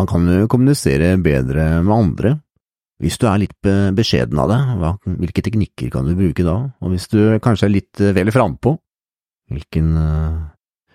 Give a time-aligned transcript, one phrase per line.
[0.00, 2.30] Hvordan kan du kommunisere bedre med andre?
[3.04, 4.60] Hvis du er litt beskjeden av det,
[5.20, 6.54] hvilke teknikker kan du bruke da?
[6.80, 8.72] Og hvis du kanskje er litt vel frampå,
[9.52, 9.90] hvilken,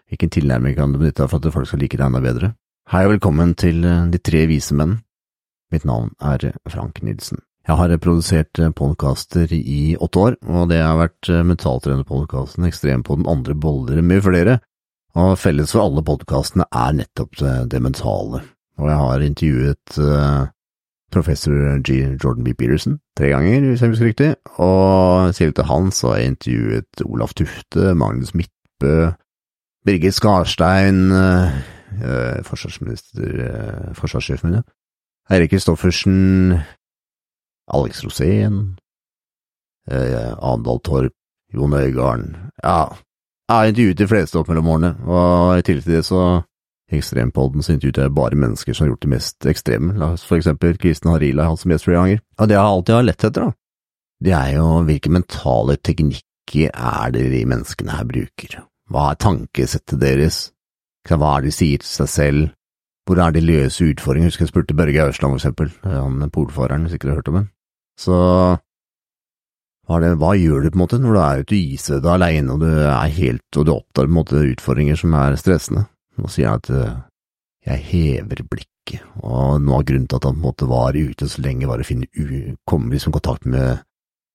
[0.10, 2.50] hvilken tilnærming kan du benytte deg for at folk skal like deg enda bedre?
[2.90, 4.98] Hei og velkommen til De tre vise menn.
[5.70, 7.44] Mitt navn er Frank Nilsen.
[7.70, 14.02] Jeg har produsert podkaster i åtte år, og det har vært mentaltrenerpodkasten Ekstrempoden andre boller
[14.02, 14.58] med flere,
[15.14, 18.42] og felles for alle podkastene er nettopp det mentale.
[18.78, 20.48] Og jeg har intervjuet uh,
[21.12, 22.18] professor G.
[22.24, 22.54] Jordan B.
[22.58, 27.06] Peterson tre ganger, hvis jeg husker riktig, og selv til han så har jeg intervjuet
[27.06, 29.12] Olaf Tufte, Magnus Midtbø,
[29.86, 31.56] Birgit Skarstein, uh,
[32.44, 33.22] forsvarsminister,
[33.94, 34.66] forsvarssjef forsvarssjefen min.
[35.32, 36.60] Eirik Kristoffersen,
[37.74, 38.76] Alex Rosén,
[39.92, 41.12] eh, Andal Torp,
[41.54, 42.86] Jon Øigarden Ja,
[43.50, 46.22] jeg har intervjuet de fleste opp mellom årene, og i tillegg til det så
[46.94, 51.10] Ekstrempodden så intervjuet jeg bare mennesker som har gjort det mest ekstreme, for eksempel Kristen
[51.10, 52.20] Harila som gjest flere ganger.
[52.38, 53.56] Og det jeg alltid har lett etter, da,
[54.26, 58.60] det er jo hvilke mentale teknikker er det de menneskene her bruker?
[58.94, 60.38] Hva er tankesettet deres?
[61.10, 62.54] Hva er det de sier til seg selv?
[63.06, 64.32] Hvor er de løse utfordringene?
[64.32, 67.40] Husker jeg spurte Børge Aursland, for eksempel, han polfareren, hvis ikke du har hørt om
[67.42, 67.50] ham.
[68.02, 68.16] Så
[69.86, 72.56] hva, det, hva, gjør du på en måte når du er ute i isvedet alene
[72.56, 75.86] og du er helt og du oppdager på en måte utfordringer som er stressende?
[76.20, 77.04] Nå sier jeg at uh,
[77.66, 81.28] jeg hever blikket, og noe av grunnen til at han på en måte var ute
[81.30, 83.82] så lenge, var å finne u komme liksom i kontakt med,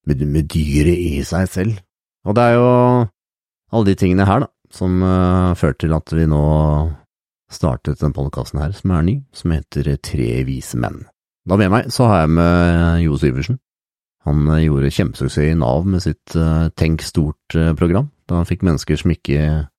[0.08, 1.78] med, med, dyret i seg selv.
[2.26, 2.66] Og det er jo
[3.70, 6.42] alle de tingene her, da, som uh, førte til at vi nå
[7.50, 11.04] startet den podkasten her, som er ny, som heter Tre vise menn.
[11.48, 13.58] Da med meg så har jeg med Jo Syversen.
[14.28, 19.14] Han gjorde kjempesuksess i Nav med sitt uh, Tenk stort-program, da han fikk mennesker som
[19.14, 19.70] ikke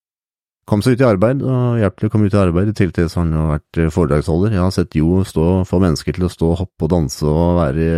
[0.68, 2.70] kom seg ut i arbeid, og hjalp til å komme ut i arbeid.
[2.70, 4.54] I tillegg til har han jo vært foredragsholder.
[4.54, 7.88] Jeg har sett Jo stå, få mennesker til å stå, hoppe og danse og være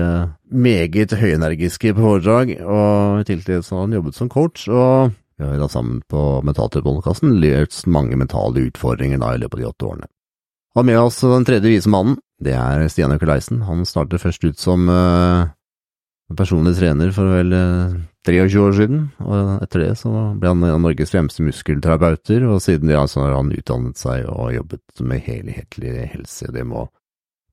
[0.54, 4.68] meget høyenergiske på foredrag, og i tillegg har han jobbet som coach.
[4.68, 9.62] og vi har da sammen på Mentalterapeutkassen løst mange mentale utfordringer da i løpet av
[9.62, 10.10] de åtte årene.
[10.78, 13.62] Og med oss den tredje vise mannen, det er Stian Økeleisen.
[13.66, 15.50] Han startet først ut som uh,
[16.38, 17.96] personlig trener for vel uh,
[18.32, 22.62] 23 år siden, og etter det så ble han en av Norges fremste muskelterapeuter, og
[22.64, 26.48] siden det altså har han utdannet seg og jobbet med helhetlig helse.
[26.54, 26.86] Det må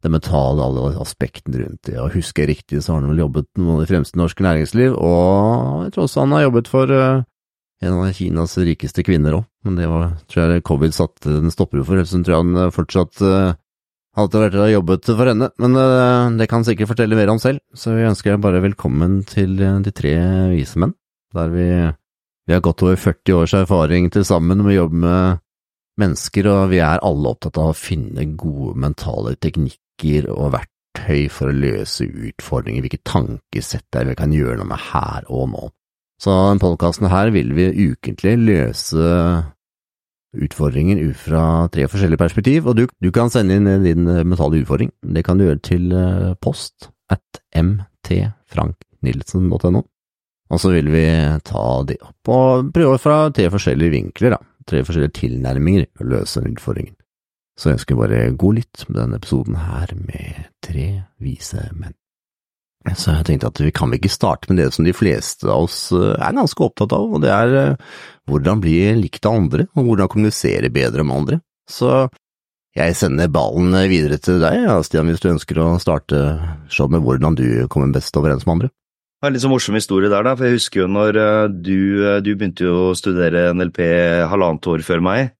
[0.02, 3.50] det mentale, alle aspektene rundt det, og husker jeg riktig så har han vel jobbet
[3.54, 6.94] med noen av de fremste norske næringsliv, og jeg tror også han har jobbet for
[6.96, 7.26] uh,
[7.82, 11.84] en av Kinas rikeste kvinner òg, men det var, tror jeg covid satte en stopper
[11.86, 13.54] for, ellers tror jeg han fortsatt uh,
[14.20, 17.62] alltid vært og jobbet for henne, men uh, det kan sikkert fortelle mer om selv,
[17.74, 20.16] så vi ønsker deg bare velkommen til De tre
[20.52, 20.96] vise menn,
[21.36, 21.70] der vi,
[22.48, 25.42] vi har gått over 40 års erfaring til sammen med å jobbe med
[26.02, 31.52] mennesker, og vi er alle opptatt av å finne gode mentale teknikker og verktøy for
[31.52, 35.72] å løse utfordringer, hvilke tankesett det er vi kan gjøre noe med her og nå.
[36.22, 39.06] Så denne podkasten her vil vi ukentlig løse
[40.38, 44.92] utfordringer ut fra tre forskjellige perspektiv, og du, du, kan sende inn din mentale utfordring.
[45.02, 49.82] Det kan du gjøre til eh, post at mtfranknilsen.no,
[50.52, 51.06] og så vil vi
[51.48, 54.42] ta det opp og prøve fra tre forskjellige vinkler, da.
[54.68, 56.96] Tre forskjellige tilnærminger å løse den utfordringen.
[57.58, 60.30] Så jeg ønsker bare gå litt med denne episoden her med
[60.64, 60.88] tre
[61.22, 62.01] vise menn.
[62.90, 65.68] Så jeg tenkte at vi kan vel ikke starte med det som de fleste av
[65.68, 68.00] oss eh, er ganske opptatt av, og det er eh,
[68.30, 71.40] hvordan bli likt av andre, og hvordan kommunisere bedre med andre.
[71.70, 72.08] Så
[72.78, 76.24] jeg sender ballen videre til deg, Stian, hvis du ønsker å starte
[76.72, 78.72] showet med hvordan du kommer best overens med andre.
[78.72, 81.46] Det er en litt så morsom historie der, da, for jeg husker jo når eh,
[81.54, 81.78] du,
[82.26, 83.86] du begynte jo å studere NLP
[84.32, 85.36] halvannet år før meg.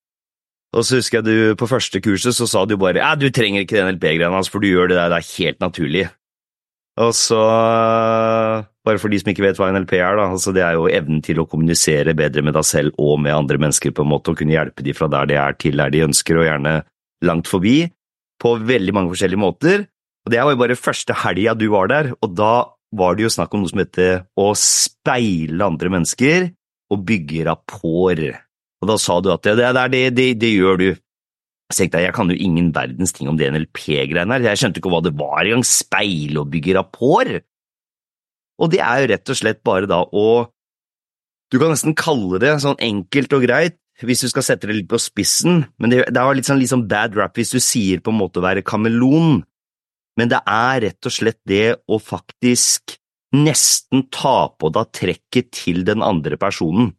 [0.78, 3.66] Og så husker jeg du på første kurset så sa du bare ja, du trenger
[3.66, 6.06] ikke den NLP-greiene hans, for du gjør det der, det er helt naturlig.
[7.00, 7.40] Og så,
[8.84, 11.22] bare for de som ikke vet hva NLP er, da, altså det er jo evnen
[11.24, 14.42] til å kommunisere bedre med deg selv og med andre mennesker, på en måte, og
[14.42, 16.76] kunne hjelpe dem fra der de er til der de ønsker, og gjerne
[17.24, 17.86] langt forbi,
[18.42, 19.86] på veldig mange forskjellige måter.
[20.26, 22.54] Og det var jo bare første helga du var der, og da
[22.92, 26.50] var det jo snakk om noe som heter å speile andre mennesker
[26.92, 28.26] og bygge rapport.
[28.82, 29.56] Og da sa du at det,
[29.94, 30.90] det, det, det gjør du.
[31.72, 34.92] Så jeg, jeg kan jo ingen verdens ting om det NLP-greiene her, jeg skjønte ikke
[34.92, 37.38] hva det var engang, speil og bygge rapport.
[38.62, 40.26] Og det er jo rett og slett bare da å
[41.52, 44.88] Du kan nesten kalle det sånn enkelt og greit, hvis du skal sette det litt
[44.90, 48.00] på spissen, men det, det er litt sånn, litt sånn bad rap hvis du sier
[48.00, 49.42] på en måte å være kameleon,
[50.16, 52.96] men det er rett og slett det å faktisk
[53.36, 56.92] nesten ta på deg trekket til den andre personen.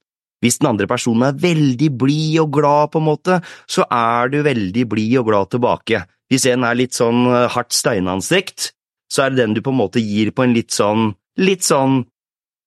[0.42, 3.40] Hvis den andre personen er veldig blid og glad, på en måte,
[3.70, 6.04] så er du veldig blid og glad tilbake.
[6.32, 8.72] Hvis en er litt sånn eh, hardt steinansikt,
[9.12, 12.02] så er det den du på en måte gir på en litt sånn litt sånn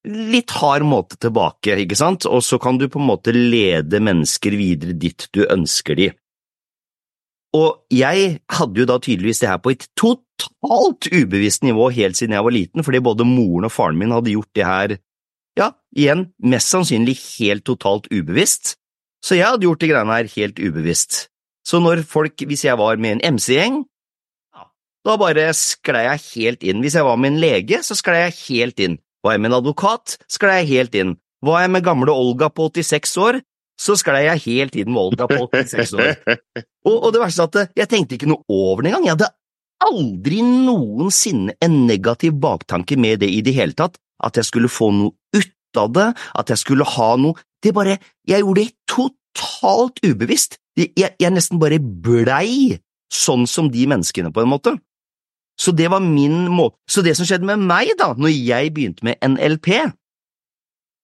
[0.05, 4.53] litt hard måte tilbake, ikke sant, og så kan du på en måte lede mennesker
[4.57, 6.11] videre dit du ønsker de.
[7.55, 12.35] Og jeg hadde jo da tydeligvis det her på et totalt ubevisst nivå helt siden
[12.35, 14.95] jeg var liten, fordi både moren og faren min hadde gjort det her,
[15.59, 18.75] ja, igjen, mest sannsynlig helt totalt ubevisst,
[19.25, 21.25] så jeg hadde gjort de greiene her helt ubevisst.
[21.65, 23.81] Så når folk, hvis jeg var med en MC-gjeng,
[25.05, 26.81] da bare sklei jeg helt inn.
[26.81, 28.99] Hvis jeg var med en lege, så sklei jeg helt inn.
[29.25, 31.15] Var jeg med en advokat, sklei jeg helt inn.
[31.45, 33.39] Var jeg med gamle Olga på 86 år,
[33.81, 36.13] så sklei jeg helt inn med Olga på 86 år.
[36.85, 39.07] Og, og det verste er at jeg tenkte ikke noe over det engang.
[39.07, 39.31] Jeg hadde
[39.81, 43.97] aldri noensinne en negativ baktanke med det i det hele tatt.
[44.23, 46.07] At jeg skulle få noe ut av det,
[46.39, 47.97] at jeg skulle ha noe Det bare
[48.27, 50.59] Jeg gjorde det totalt ubevisst.
[50.77, 52.77] Jeg, jeg nesten bare blei
[53.11, 54.75] sånn som de menneskene, på en måte.
[55.59, 56.75] Så det var min måte.
[56.89, 59.69] Så det som skjedde med meg da, når jeg begynte med NLP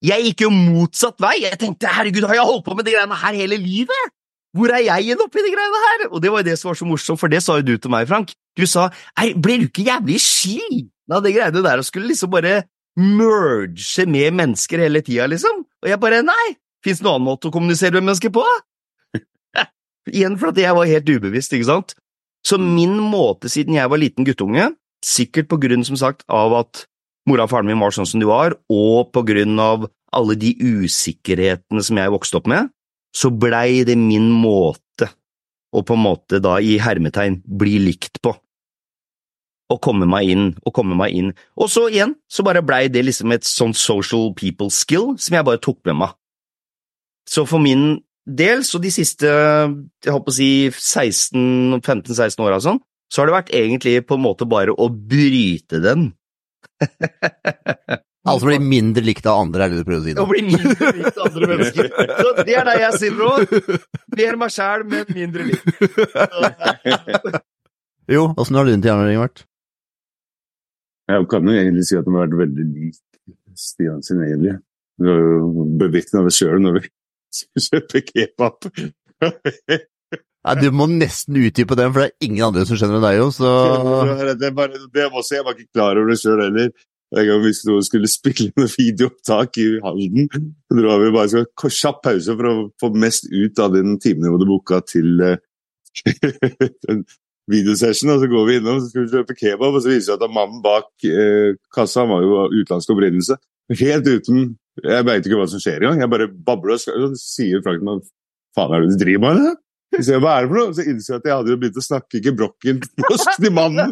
[0.01, 1.43] Jeg gikk jo motsatt vei.
[1.45, 4.13] Jeg tenkte herregud, har jeg holdt på med de greiene her hele livet?
[4.57, 6.07] Hvor er jeg igjen oppi de greiene her?
[6.09, 7.93] Og det var jo det som var så morsomt, for det sa jo du til
[7.93, 8.33] meg, Frank.
[8.57, 12.63] Du sa blir du ikke jævlig sliten av de greiene der og skulle liksom bare
[12.99, 15.63] merge med mennesker hele tida, liksom?
[15.83, 18.43] Og jeg bare nei, fins det noen annen måte å kommunisere med mennesker på?
[20.15, 21.95] Igjen fordi jeg var helt ubevisst, ikke sant?
[22.47, 24.71] Så min måte siden jeg var liten guttunge,
[25.05, 26.85] sikkert på grunn som sagt av at
[27.29, 30.51] mora og faren min var sånn som de var, og på grunn av alle de
[30.57, 32.71] usikkerhetene som jeg vokste opp med,
[33.15, 35.09] så blei det min måte
[35.71, 38.33] å på en måte da i hermetegn bli likt på.
[39.71, 41.31] Å komme meg inn, og komme meg inn.
[41.55, 45.47] Og så igjen, så bare blei det liksom et sånn social people skill som jeg
[45.47, 46.17] bare tok med meg.
[47.29, 52.81] Så for min del, så de siste jeg håper å si 15-16 åra sånn,
[53.11, 56.11] så har det vært egentlig på en måte bare å bryte den.
[58.29, 60.15] altså bli mindre likt av andre, er det du prøver å si?
[60.15, 61.91] Å bli mindre likt av andre mennesker.
[62.21, 63.79] Så det er der jeg sitter nå.
[64.17, 65.65] Mer meg sjæl, men mindre likt.
[68.15, 69.45] jo, åssen har din tilnærming vært?
[71.09, 72.99] Jeg kan jo egentlig si at den har vært veldig lik
[73.57, 74.57] Stian sin egentlig.
[75.01, 76.83] Du har jo bevitna det sjøl når vi
[77.67, 78.69] kjøper kebab.
[80.41, 83.27] Nei, Du må nesten utdype den, for det er ingen andre som skjønner deg jo,
[83.35, 83.49] så
[84.39, 86.71] Det, er bare, det var også, Jeg var ikke klar over det sjøl heller.
[87.11, 91.99] En gang vi skulle spille med videoopptak i Halden, så dro vi bare skal kjapp
[92.05, 95.35] pause for å få mest ut av den timen vi hadde booka til uh,
[97.51, 98.13] videosession.
[98.13, 100.25] Og så går vi innom så skal vi kjøpe kebab, og så viser det seg
[100.27, 103.37] at mannen bak eh, kassa var jo av utenlandsk opprinnelse.
[103.81, 104.49] Helt uten
[104.81, 106.05] jeg veit ikke hva som skjer engang.
[106.05, 107.97] Jeg bare babler og så sier Frank hva
[108.55, 109.59] faen er det du driver med?
[109.97, 110.75] Så jeg, hva er det for noe?
[110.75, 113.91] Så innser jeg at jeg hadde jo begynt å snakke ikke brokken norsk til mannen.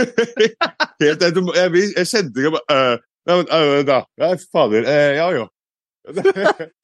[1.00, 4.02] Helt etter, jeg, jeg kjente ikke bare øh, men, øh, da.
[4.20, 4.84] Ja, fader.
[4.84, 5.48] Øh, ja jo.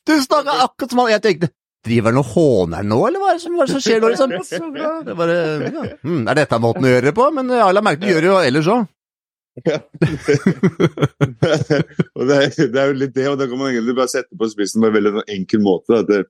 [0.07, 1.49] du snakka akkurat som han Jeg tenkte
[1.87, 4.11] Driver han og håner nå, eller hva er det som, er det som skjer nå?
[4.13, 4.35] Liksom?
[5.07, 5.87] Det er, bare, ja.
[6.03, 7.27] mm, er dette måten å gjøre det på?
[7.37, 8.87] Men jeg la merke til å gjøre det jo ellers òg.
[9.65, 9.79] Ja.
[12.17, 14.37] og det er, det er, jo litt det, og da kan man egentlig bare sette
[14.37, 16.03] på spissen på en veldig enkel måte.
[16.03, 16.21] at det,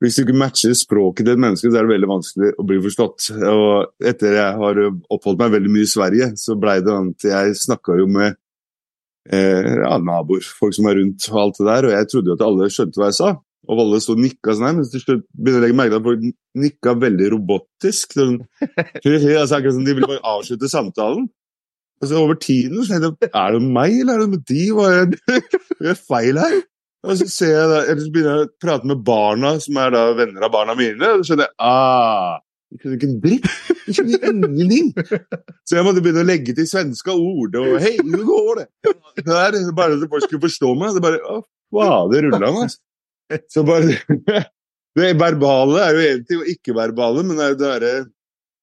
[0.00, 2.78] Hvis du ikke matcher språket til et menneske, så er det veldig vanskelig å bli
[2.86, 3.18] forstått.
[3.50, 7.28] Og etter jeg har oppholdt meg veldig mye i Sverige, så blei det sånn at
[7.28, 8.30] jeg snakka jo med
[9.28, 12.38] eh, ja, naboer, folk som er rundt og alt det der, og jeg trodde jo
[12.38, 13.30] at alle skjønte hva jeg sa.
[13.70, 15.92] Og Valle sto og nikka sånn her, men til slutt begynner jeg å legge merke
[15.92, 16.24] til at folk
[16.64, 18.16] nikka veldig robotisk.
[18.18, 21.28] Sånn, altså, akkurat som de ville bare avslutte samtalen.
[22.02, 24.62] Altså, over tiden så tenkte jeg er det meg, eller er det med de?
[24.74, 26.56] Hva er det feil her?
[27.02, 29.94] Og så, ser jeg da, eller så begynner jeg å prate med barna, som er
[29.94, 32.42] da venner av barna mine, og så skjønner jeg ah,
[32.72, 33.48] jeg skjønner ikke en dritt.
[33.82, 34.92] Jeg skjønner ingenting.
[35.68, 37.58] Så jeg måtte begynne å legge til svenske ord.
[37.60, 38.94] og Hei, hvor går det?
[39.18, 40.94] det er bare så folk skulle forstå meg.
[40.96, 41.42] Det bare Å,
[41.74, 42.80] fader rullan, altså.
[43.52, 43.96] Så bare
[44.98, 47.94] Det verbale er jo egentlig ikke-verbale, men det er jo det derre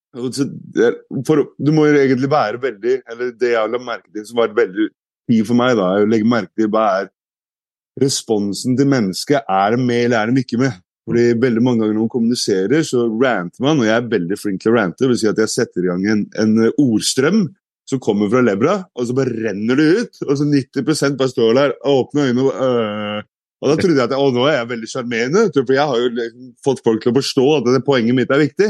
[0.09, 4.87] du må jo egentlig være veldig Eller det jeg la merke til som var veldig
[5.29, 7.09] tid for meg, da, er å legge merke til hva er
[8.01, 9.43] responsen til mennesket.
[9.45, 10.79] Er det med, eller er det ikke med?
[11.05, 14.63] Fordi veldig mange ganger når man kommuniserer, så ranter man, og jeg er veldig flink
[14.63, 15.03] til å rante.
[15.03, 17.43] Det vil si at jeg setter i gang en, en ordstrøm
[17.89, 20.21] som kommer fra levra, og så bare renner det ut.
[20.25, 23.27] Og så 90 bare står der og åpner øynene og øh.
[23.59, 26.11] Og da trodde jeg at å, nå er jeg veldig sjarmerende, for jeg har jo
[26.15, 28.69] liksom fått folk til å forstå at det poenget mitt er viktig.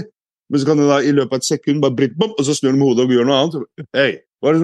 [0.50, 2.74] Men så kan det da i løpet av et sekund bare britt, og så snur
[2.74, 3.67] de hodet og gjør noe annet.
[3.93, 4.63] Hei, er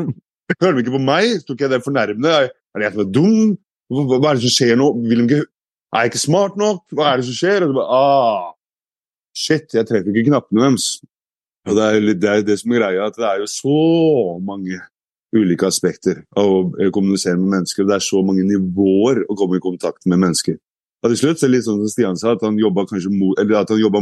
[0.61, 1.39] Hører de ikke på meg?
[1.45, 2.33] Tok jeg det fornærmende?
[2.45, 3.53] Er det jeg som er dum?
[3.89, 4.89] Hva, er det som skjer nå?
[5.13, 5.39] Ikke,
[5.93, 6.83] er jeg ikke smart nok?
[6.93, 7.65] Hva er det som skjer?
[7.65, 8.51] Og så bare, ah,
[9.35, 10.85] Shit, jeg treffer ikke knappene deres.
[11.65, 13.79] Og det er, litt, det er det som er greia, at det er jo så
[14.45, 14.77] mange
[15.35, 17.87] ulike aspekter av å eh, kommunisere med mennesker.
[17.87, 20.57] Det er så mange nivåer å komme i kontakt med mennesker.
[21.03, 23.41] Og til slutt så er det litt sånn som Stian sa, at han jobba mot,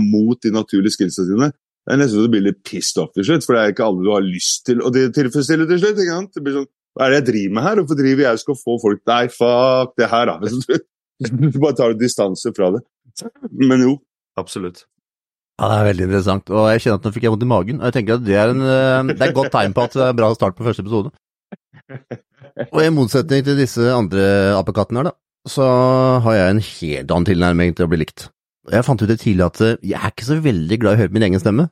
[0.08, 1.52] mot de naturlige skillsa sine.
[1.84, 3.90] Det er nesten så du blir litt pissed off til slutt, for det er ikke
[3.90, 6.00] alle du har lyst til å tilfredsstille til slutt.
[6.00, 6.32] ikke sant?
[6.32, 7.82] Det blir sånn, Hva er det jeg driver med her?
[7.82, 10.80] Hvorfor driver jeg og skal få folk Nei, fuck det her, da.
[11.24, 12.82] Du bare tar distanse fra det.
[13.52, 13.98] Men jo.
[14.40, 14.86] Absolutt.
[15.60, 17.82] Ja, Det er veldig interessant, og jeg kjenner at nå fikk jeg vondt i magen.
[17.82, 19.94] og jeg tenker at Det er, en, eh, det er et godt tegn på at
[19.94, 21.12] det er bra start på første episode.
[22.74, 24.26] Og i motsetning til disse andre
[24.58, 25.16] apekattene her, da,
[25.50, 25.68] så
[26.24, 28.30] har jeg en helt annen tilnærming til å bli likt.
[28.72, 31.02] Jeg fant ut det tidlig at eh, jeg er ikke så veldig glad i å
[31.04, 31.68] høre min egen stemme.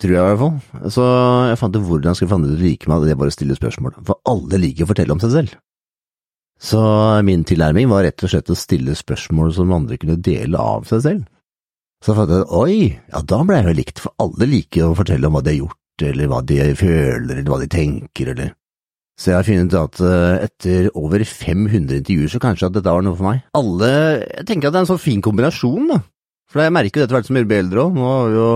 [0.00, 0.90] Tror jeg i hvert fall.
[0.94, 1.04] Så
[1.50, 3.58] jeg fant ut hvordan jeg skulle få andre like meg, det er bare å stille
[3.58, 3.98] spørsmål.
[4.06, 5.58] For alle liker å fortelle om seg selv.
[6.60, 6.80] Så
[7.24, 11.04] min tilnærming var rett og slett å stille spørsmål som andre kunne dele av seg
[11.06, 11.28] selv.
[12.04, 12.74] Så fant jeg ut oi,
[13.12, 15.60] ja da ble jeg jo likt, for alle liker å fortelle om hva de har
[15.62, 18.54] gjort, eller hva de føler, eller hva de tenker, eller
[19.20, 23.04] så jeg har funnet at eh, etter over 500 intervjuer, så kanskje at dette var
[23.04, 23.42] noe for meg.
[23.58, 25.98] Alle Jeg tenker at det er en sånn fin kombinasjon, da.
[26.50, 27.98] For jeg merker jo etter hvert som jeg blir eldre òg.
[27.98, 28.48] Nå har vi jo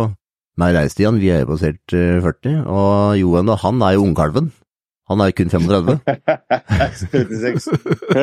[0.62, 3.99] meg og deg, Stian, vi er jo passert 40, eh, og Johan da, han er
[3.99, 4.50] jo ungkalven.
[5.12, 6.00] Han er jo kun 35.
[7.04, 7.71] 76.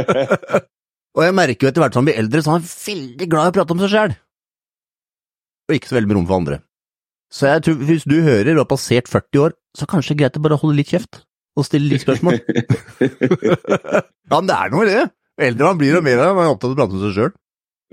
[1.19, 3.45] og jeg merker jo etter hvert som han blir eldre, så han er veldig glad
[3.45, 4.21] i å prate om seg sjæl.
[5.69, 6.63] Og ikke så veldig mye rom for andre.
[7.31, 10.24] Så jeg tror hvis du hører og har passert 40 år, så kanskje det er
[10.25, 11.21] greit å bare holde litt kjeft
[11.58, 12.38] og stille litt spørsmål.
[13.01, 15.05] ja, men det er noe i det.
[15.41, 17.34] Eldre man blir og mer man er opptatt av å prate med seg sjøl.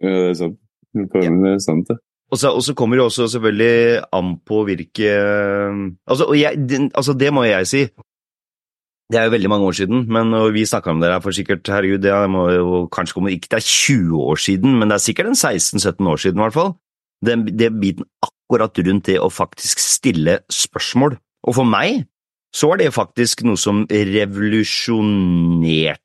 [0.03, 0.61] Ja, det er sant.
[0.99, 1.99] Det er sant, det.
[2.29, 5.13] Og så, og så, kommer det også selvfølgelig an på hvilke
[6.05, 6.61] altså, jeg,
[6.93, 7.87] altså, det må jeg si.
[9.09, 11.71] Det er jo veldig mange år siden, men vi snakka om det her for sikkert
[11.73, 15.05] herregud, det må jo kanskje komme ikke det er 20 år siden, men det er
[15.07, 16.75] sikkert en 16-17 år siden i hvert fall.
[17.25, 21.17] Den, den biten akkurat rundt det å faktisk stille spørsmål.
[21.49, 22.05] Og for meg
[22.55, 25.99] så var det faktisk noe som revolusjonerte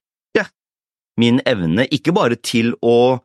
[1.20, 3.20] min evne, ikke bare til å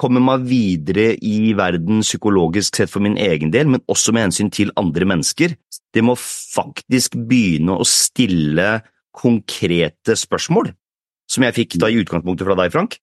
[0.00, 4.50] komme meg videre i verden psykologisk sett for min egen del, men også med hensyn
[4.50, 5.54] til andre mennesker.
[5.94, 8.80] Det må faktisk begynne å stille
[9.14, 10.72] konkrete spørsmål,
[11.30, 12.98] som jeg fikk da i utgangspunktet fra deg, Frank.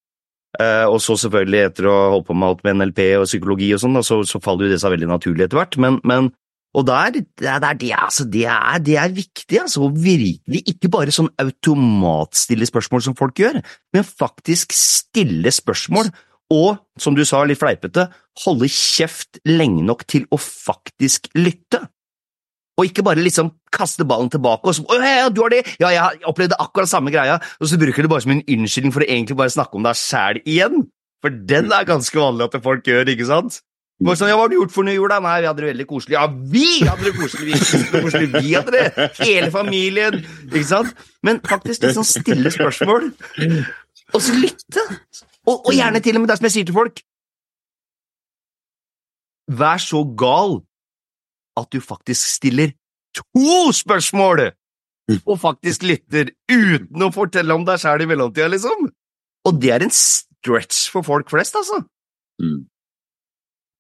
[0.58, 3.70] Uh, og så selvfølgelig, etter å ha holdt på med alt med NLP og psykologi
[3.76, 6.32] og sånn, så, så faller jo det seg veldig naturlig etter hvert, men, men
[6.78, 10.92] og der, det, er, det, altså, det, er, det er viktig, altså, å virkelig ikke
[10.94, 13.62] bare sånn automatstille spørsmål som folk gjør,
[13.96, 16.12] men faktisk stille spørsmål
[16.54, 18.08] og, som du sa, litt fleipete,
[18.46, 21.84] holde kjeft lenge nok til å faktisk lytte.
[22.80, 25.66] Og ikke bare liksom kaste ballen tilbake og så Å ja, du har det!
[25.82, 28.96] Ja, jeg opplevde akkurat samme greia, og så bruker du det bare som en unnskyldning
[28.96, 30.86] for å egentlig bare snakke om deg sjæl igjen.
[31.20, 33.60] For den er ganske vanlig at folk gjør, ikke sant?
[34.00, 35.18] Sånn, ja, Hva har du gjort for noe i jula?
[35.20, 36.16] Nei, vi hadde det veldig koselig.
[36.16, 37.58] Ja, vi hadde det koselig!
[37.60, 38.30] Vi, koselig.
[38.38, 39.08] vi hadde det!
[39.20, 40.22] Hele familien!
[40.48, 41.02] Ikke sant?
[41.26, 43.10] Men faktisk litt sånn stille spørsmål.
[44.16, 44.86] Og så lytte!
[45.44, 47.00] Og, og, gjerne til og med det som jeg sier til folk
[49.50, 50.60] Vær så gal
[51.58, 52.72] at du faktisk stiller
[53.18, 54.46] to spørsmål!
[55.26, 58.92] Og faktisk lytter uten å fortelle om deg sjæl i mellomtida, liksom.
[59.50, 61.82] Og det er en stretch for folk flest, altså.
[62.40, 62.69] Mm.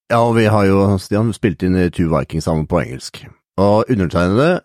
[0.09, 3.21] Ja, og vi har jo, Stian, spilt inn Two Vikings sammen på engelsk,
[3.61, 4.63] og undertegnede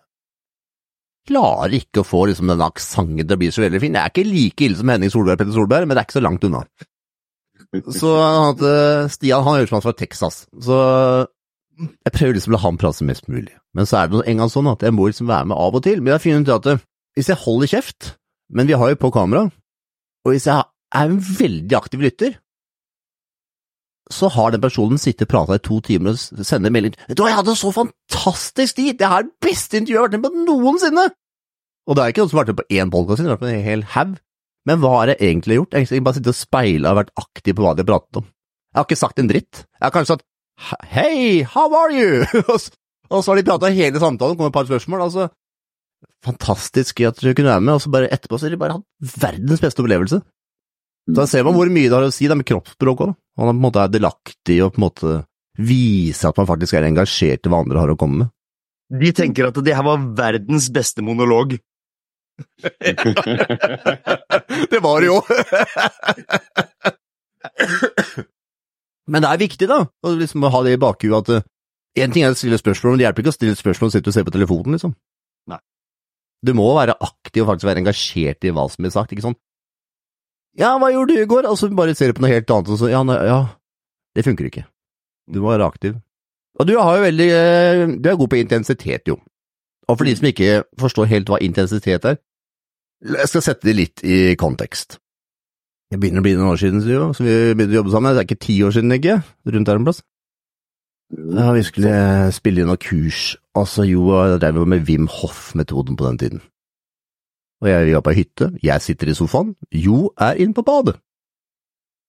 [1.25, 3.95] klarer ikke å få liksom denne aksenten til å bli så veldig fin.
[3.95, 6.19] Det er ikke like ille som Henning Solberg og Petter Solberg, men det er ikke
[6.19, 6.61] så langt unna.
[7.93, 8.61] Så at,
[9.13, 10.77] Stian han høres ut som han fra Texas, så
[11.75, 13.53] jeg prøver liksom å la han prate mest mulig.
[13.75, 15.83] Men så er det en gang sånn at jeg må liksom være med av og
[15.83, 15.99] til.
[15.99, 16.85] Men jeg har funnet ut at
[17.17, 18.13] hvis jeg holder kjeft,
[18.55, 19.49] men vi har jo på kamera,
[20.25, 20.61] og hvis jeg
[20.95, 22.37] er en veldig aktiv lytter,
[24.13, 27.31] så har den personen sittet og prata i to timer og sender melding du hva,
[27.31, 28.99] jeg hadde så fantastisk tid!
[28.99, 31.07] Det er det beste intervjuet jeg har vært med på noensinne!
[31.85, 33.47] Og det er ikke noen som har vært med på én podkast, det har vært
[33.47, 34.13] med en hel haug.
[34.65, 35.75] Men hva har jeg egentlig gjort?
[35.77, 38.25] Jeg har bare sittet og speila og vært aktiv på hva de har pratet om.
[38.25, 39.61] Jeg har ikke sagt en dritt.
[39.61, 40.25] Jeg har kanskje sagt
[40.95, 42.23] Hei, how are you?
[43.11, 45.05] og så har de prata hele samtalen, kommer et par spørsmål.
[45.05, 45.27] altså
[46.25, 49.19] Fantastisk at du kunne være med, og så bare etterpå så har de bare hatt
[49.21, 50.21] verdens beste opplevelse.
[51.05, 53.11] Da ser man hvor mye det har å si det med kroppsspråk òg.
[53.37, 55.09] Man på en måte er delaktig og på en måte
[55.55, 58.29] viser at man faktisk er engasjert i hva andre har å komme med.
[58.95, 61.49] De tenker at det her var verdens beste monolog.
[64.71, 65.17] det var det jo!
[69.11, 71.27] Men det er viktig, da, å liksom ha det i bakhuet at
[72.01, 74.09] én ting er å stille spørsmål, men det hjelper ikke å stille spørsmål og sitte
[74.09, 74.91] og se på telefonen, liksom.
[75.51, 75.61] Nei.
[76.41, 79.37] Du må være aktiv og faktisk være engasjert i hva som blir sagt, ikke sånn
[80.59, 81.47] ja, hva gjorde du i går?
[81.49, 83.39] Og så bare ser du på noe helt annet, og så ja, nei, ja,
[84.15, 84.65] det funker ikke.
[85.31, 85.95] Du må være aktiv.
[86.55, 89.17] Og du har jo veldig eh, Du er god på intensitet, jo.
[89.89, 92.19] Og for de som ikke forstår helt hva intensitet er,
[93.05, 94.97] jeg skal sette det litt i kontekst.
[95.91, 98.15] Det begynner å bli noen år siden, så vi begynte å jobbe sammen.
[98.15, 99.19] Det er ikke ti år siden, ikke?
[99.53, 100.01] Rundt der en plass.
[101.13, 103.35] Ja, vi skulle spille inn noe kurs.
[103.55, 106.41] Altså, jo, jeg drev med Wim Hoff-metoden på den tiden.
[107.65, 110.99] Og jeg var på hytte, jeg sitter i sofaen, Jo er inne på badet.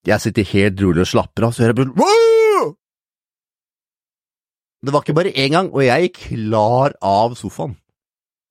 [0.06, 2.74] Jeg sitter helt rolig og slapper av, så hører jeg plutselig!
[4.86, 7.72] Det var ikke bare én gang, og jeg gikk klar av sofaen.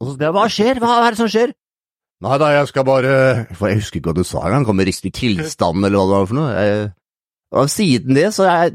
[0.02, 1.54] Og så hva skjer, hva er det som skjer?
[2.26, 3.14] Nei da, jeg skal bare
[3.56, 6.16] For jeg husker ikke hva du sa engang, kom med riktig tilstand eller hva det
[6.16, 6.52] var for noe.
[6.58, 6.90] Jeg,
[7.56, 8.74] og siden det, så er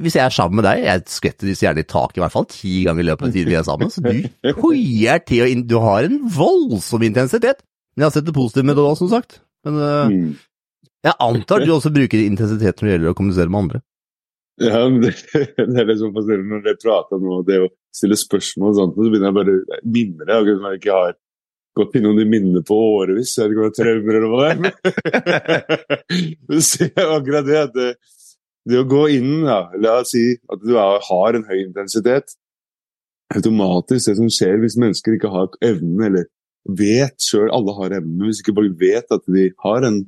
[0.00, 2.46] hvis jeg er sammen med deg, jeg skvetter disse gjerne i taket i hvert fall
[2.48, 5.76] ti ganger i løpet av tiden vi er sammen, så du hoier til og du
[5.84, 7.60] har en voldsom intensitet.
[7.94, 9.40] Men jeg har sett det positive med det òg, som sagt.
[9.66, 10.30] Men uh, Mm.
[11.04, 13.82] jeg antar du også bruker intensitet når det gjelder å kommunisere med andre.
[14.62, 15.12] Ja, det,
[15.58, 19.10] det er liksom fascinerende når dere prater nå, det å stille spørsmål og sånt, så
[19.10, 21.16] begynner jeg bare å minne det, akkurat som jeg ikke har
[21.74, 24.42] gått innom de minnene på årevis, jeg vet ikke om det er traumer eller hva
[24.44, 25.88] det er.
[26.46, 27.80] Men så er akkurat det at
[28.68, 32.36] det, å gå inn, da, la oss si at du er, har en høy intensitet,
[33.34, 36.26] automatisk det som skjer hvis mennesker ikke har evnen, eller
[36.64, 40.04] vet selv, alle har evnen, men hvis ikke bare vet at de har en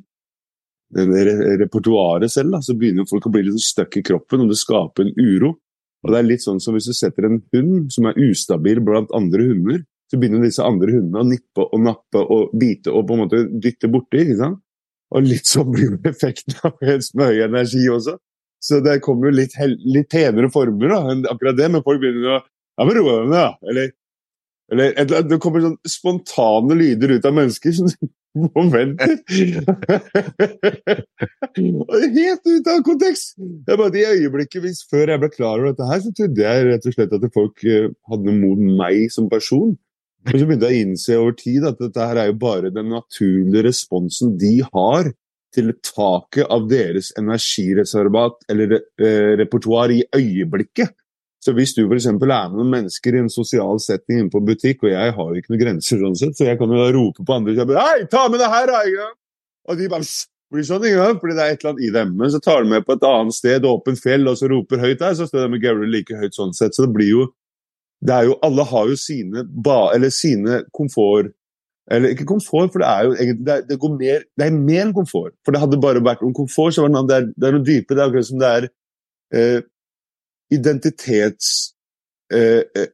[0.94, 1.12] den
[1.60, 5.06] repertoaret selv, da, så begynner folk å bli litt stuck i kroppen, og det skaper
[5.06, 5.56] en uro.
[6.04, 9.10] Og det er litt sånn som Hvis du setter en hund som er ustabil blant
[9.16, 13.16] andre hunder, så begynner disse andre hundene å nippe og nappe og bite og på
[13.16, 14.22] en måte dytte borti.
[14.22, 14.60] ikke sant?
[15.10, 18.14] Og litt sånn blir det effekten av en med høy energi også.
[18.62, 22.38] Så det kommer jo litt, litt penere former da, enn akkurat det, men folk begynner
[22.38, 22.42] å
[22.76, 23.70] Ja, men ro deg ned, da.
[23.70, 23.92] Eller,
[24.74, 27.88] eller det kommer sånn spontane lyder ut av mennesker som
[28.56, 29.14] momenter.
[31.56, 33.36] Er helt ut av kontekst!
[33.64, 36.68] Er bare I øyeblikket hvis før jeg ble klar over dette her, så trodde jeg
[36.68, 39.76] rett og slett at folk eh, hadde noe mot meg som person.
[40.26, 42.90] Men så begynte jeg å innse over tid at dette her er jo bare den
[42.90, 45.12] naturlige responsen de har
[45.56, 50.94] til taket av deres energireservat eller eh, repertoar i øyeblikket.
[51.46, 52.08] Så hvis du f.eks.
[52.08, 55.40] er med noen mennesker i en sosial setting inne på butikk, og jeg har jo
[55.40, 57.76] ikke noen grenser sånn sett, så jeg kan jo da rope på andre og si
[57.78, 59.10] Hei, ta med det her, da!
[59.70, 60.08] Og de bare
[60.52, 61.22] blir sånn, ikke sant?
[61.22, 62.14] fordi det er et eller annet i dem.
[62.18, 65.02] Men så tar de med på et annet sted, åpent fjell, og så roper høyt
[65.02, 66.74] der, så står de med Gary like høyt sånn sett.
[66.74, 67.28] Så det blir jo
[68.06, 71.32] det er jo, Alle har jo sine, ba, eller sine komfort
[71.92, 74.58] Eller ikke komfort, for det er jo egentlig det er, det går mer, det er
[74.58, 75.36] mer enn komfort.
[75.44, 77.66] For det hadde bare vært om komfort, så var det, det, er, det er noe
[77.66, 77.96] dypere.
[77.96, 78.68] Det er akkurat som det er
[79.38, 79.60] eh,
[80.56, 81.54] identitets...
[82.34, 82.92] Eh, eh,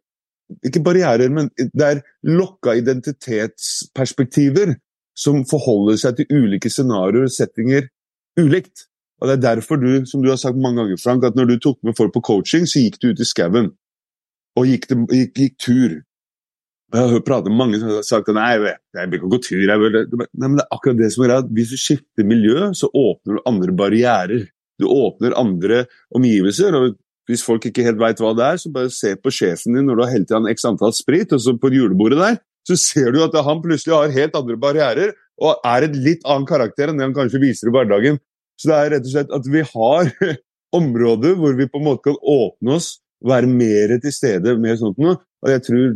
[0.68, 4.74] ikke barrierer, men det er lokka identitetsperspektiver
[5.16, 7.88] som forholder seg til ulike scenarioer og settinger
[8.36, 8.84] ulikt.
[9.22, 11.58] Og Det er derfor du, som du har sagt mange ganger, Frank, at når du
[11.58, 13.70] tok med folk på coaching, så gikk du ut i skauen
[14.58, 16.00] og gikk, gikk, gikk tur.
[16.92, 19.38] Jeg har hørt prate med mange som har sagt at nei, jeg vil ikke gå
[19.46, 19.60] tur.
[19.64, 19.94] Jeg vil.
[20.12, 21.44] Nei, men det er akkurat det som er greia.
[21.56, 24.44] Hvis du skifter miljø, så åpner du andre barrierer.
[24.80, 26.76] Du åpner andre omgivelser.
[26.76, 26.98] og
[27.30, 29.98] Hvis folk ikke helt veit hva det er, så bare se på sjefen din når
[29.98, 33.22] du har helt han x antall sprit, og så på julebordet der, så ser du
[33.24, 37.08] at han plutselig har helt andre barrierer og er et litt annen karakter enn det
[37.08, 38.20] han kanskje viser i hverdagen.
[38.60, 40.12] Så det er rett og slett at vi har
[40.78, 45.00] områder hvor vi på en måte kan åpne oss, være mer til stede, med sånt
[45.00, 45.16] noe.
[45.42, 45.86] Og jeg tror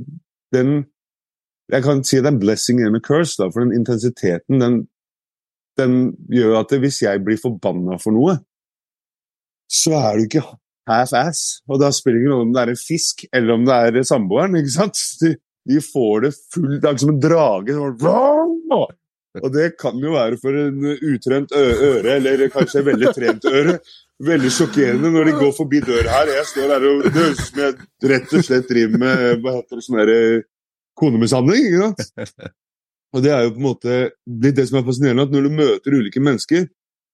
[0.55, 0.85] den
[1.67, 4.77] Jeg kan si det er en blessing and a curse, da, for den intensiteten, den,
[5.75, 5.97] den
[6.31, 8.37] gjør at hvis jeg blir forbanna for noe,
[9.67, 10.45] så er du ikke
[10.87, 11.41] half-ass.
[11.67, 14.07] Og da spiller det ingen rolle om det er en fisk eller om det er
[14.07, 14.55] samboeren.
[14.61, 15.03] ikke sant?
[15.25, 15.33] De,
[15.67, 17.75] de får det fullt, det er som en drage.
[17.75, 17.99] Sånn,
[19.43, 23.81] Og det kan jo være for en utrent øre, eller kanskje veldig trent øre.
[24.25, 26.31] Veldig sjokkerende når de går forbi døra her.
[26.39, 29.57] Jeg står der og det høres ut som jeg rett og slett driver med hva
[29.59, 30.21] heter det, sånn derre
[30.97, 31.67] konemishandling.
[31.69, 32.55] ikke sant?
[33.15, 33.93] Og det er jo på en måte
[34.27, 36.67] det, det som er fascinerende, at når du møter ulike mennesker,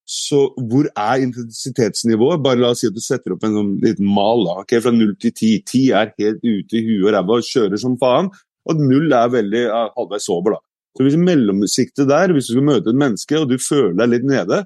[0.08, 2.42] så hvor er intensitetsnivået?
[2.42, 4.42] Bare la oss si at du setter opp en sånn liten mal.
[4.46, 5.52] da, ok, Fra null til ti.
[5.66, 8.32] Ti er helt ute i huet og ræva og kjører som faen.
[8.66, 10.56] Og null er veldig ja, halvveis sober.
[10.56, 10.62] da.
[10.98, 14.26] Så hvis mellomsiktet der, hvis du skal møte et menneske og du føler deg litt
[14.28, 14.64] nede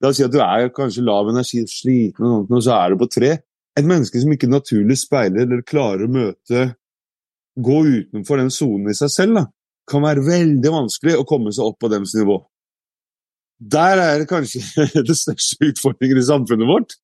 [0.00, 2.92] La oss si at du er kanskje lav energi, sliten, og, sånt, og så er
[2.92, 3.32] du på tre.
[3.78, 6.70] Et menneske som ikke naturlig speiler eller klarer å møte
[7.60, 9.42] Gå utenfor den sonen i seg selv, da,
[9.90, 12.38] kan være veldig vanskelig å komme seg opp på deres nivå.
[13.60, 14.62] Der er det kanskje
[15.08, 16.94] det største utfordringen i samfunnet vårt.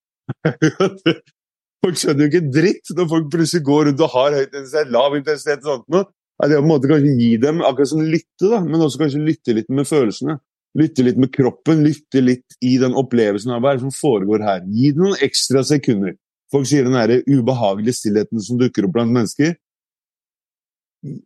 [1.84, 5.18] folk skjønner jo ikke dritt når folk plutselig går rundt og har høyt intensitet, lav
[5.18, 6.08] intensitet og sånt noe.
[6.36, 9.24] Det er på en måte kanskje gi dem akkurat som lytte, da, men også kanskje
[9.24, 10.38] lytte litt med følelsene.
[10.76, 14.64] Lytte litt med kroppen, lytte litt i den opplevelsen av hva som foregår her.
[14.68, 16.16] Gi det noen ekstra sekunder.
[16.52, 19.56] folk sier den der ubehagelige stillheten som dukker opp blant mennesker.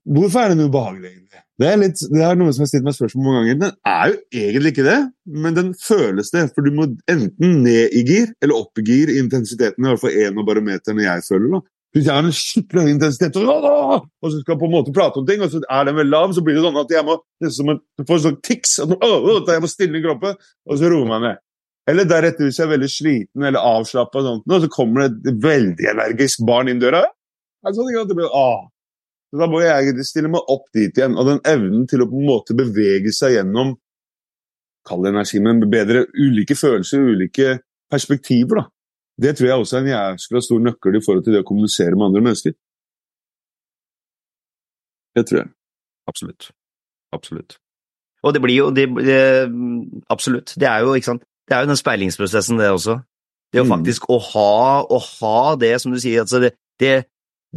[0.08, 1.42] Hvorfor er den ubehagelig, egentlig?
[1.60, 3.58] Det er, litt, det er noe som jeg har stilt meg spørsmål mange ganger.
[3.60, 4.98] Den er jo egentlig ikke det,
[5.44, 6.46] men den føles det.
[6.54, 9.84] For du må enten ned i gir eller opp i gir intensiteten.
[9.84, 11.58] I hvert fall én av barometerne jeg føler.
[11.58, 11.60] da.
[11.90, 15.18] Hvis jeg har en skikkelig høy intensitet, og, så skal jeg på en måte prate
[15.18, 17.16] om ting, og så er den veldig lav, så blir det sånn at jeg må
[17.42, 17.72] liksom,
[18.07, 18.92] få sånn tics, at
[19.50, 21.40] jeg må stille i kroppen, og så roer meg ned.
[21.90, 26.44] Eller deretter, hvis jeg er veldig sliten eller avslappa, så kommer det et veldig energisk
[26.46, 27.03] barn inn døra.
[27.66, 27.90] Er sånn
[29.31, 31.16] så Da må jeg stille meg opp dit igjen.
[31.18, 33.76] Og den evnen til å på en måte bevege seg gjennom
[34.88, 37.59] Kall energi, men bedre ulike følelser, ulike
[37.92, 38.62] perspektiver.
[38.62, 38.64] da.
[39.20, 41.92] Det tror jeg også er en jæskla stor nøkkel i forhold til det å kommunisere
[41.96, 42.54] med andre mennesker.
[45.16, 45.50] Det tror jeg.
[46.09, 46.50] Absolutt.
[47.12, 47.59] Absolutt.
[48.22, 49.20] Og det blir jo det, det,
[50.12, 50.54] Absolutt.
[50.61, 51.24] Det er jo, ikke sant?
[51.48, 53.00] Det er jo den speilingsprosessen, det også.
[53.52, 53.72] Det å Mm.
[53.74, 57.04] faktisk å ha, å ha det, som du sier, altså det, det,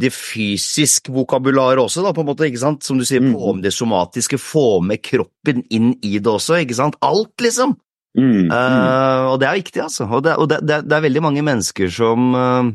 [0.00, 2.82] det fysisk vokabularet også, da, på en måte, ikke sant?
[2.82, 3.34] Som du sier, Mm.
[3.38, 6.96] få med det somatiske, få med kroppen inn i det også, ikke sant?
[7.00, 7.76] Alt, liksom!
[8.14, 8.50] Mm, mm.
[8.54, 10.06] Eh, og det er viktig, altså.
[10.06, 12.68] Og, det, og det, det, det er veldig mange mennesker som uh,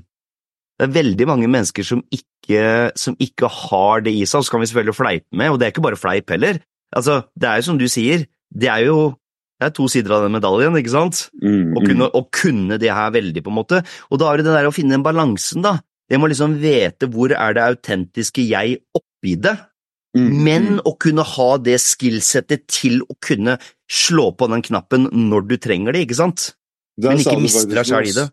[0.80, 4.56] Det er veldig mange mennesker som ikke, som ikke har det i seg, og så
[4.56, 6.60] kan vi selvfølgelig fleipe med, og det er ikke bare fleip heller.
[6.96, 9.00] Altså, det er jo som du sier, det er jo
[9.60, 11.26] det er to sider av den medaljen, ikke sant?
[11.44, 13.82] Mm, Å kunne, å kunne det her veldig, på en måte.
[14.08, 15.82] Og da er det det der å finne den balansen, da.
[16.10, 19.58] Jeg må liksom vite hvor er det autentiske jeg oppi det,
[20.18, 20.82] mm, men mm.
[20.90, 23.58] å kunne ha det skillsettet til å kunne
[23.90, 26.52] slå på den knappen når du trenger det, ikke sant?
[27.00, 28.28] Der Men ikke miste deg selv i det.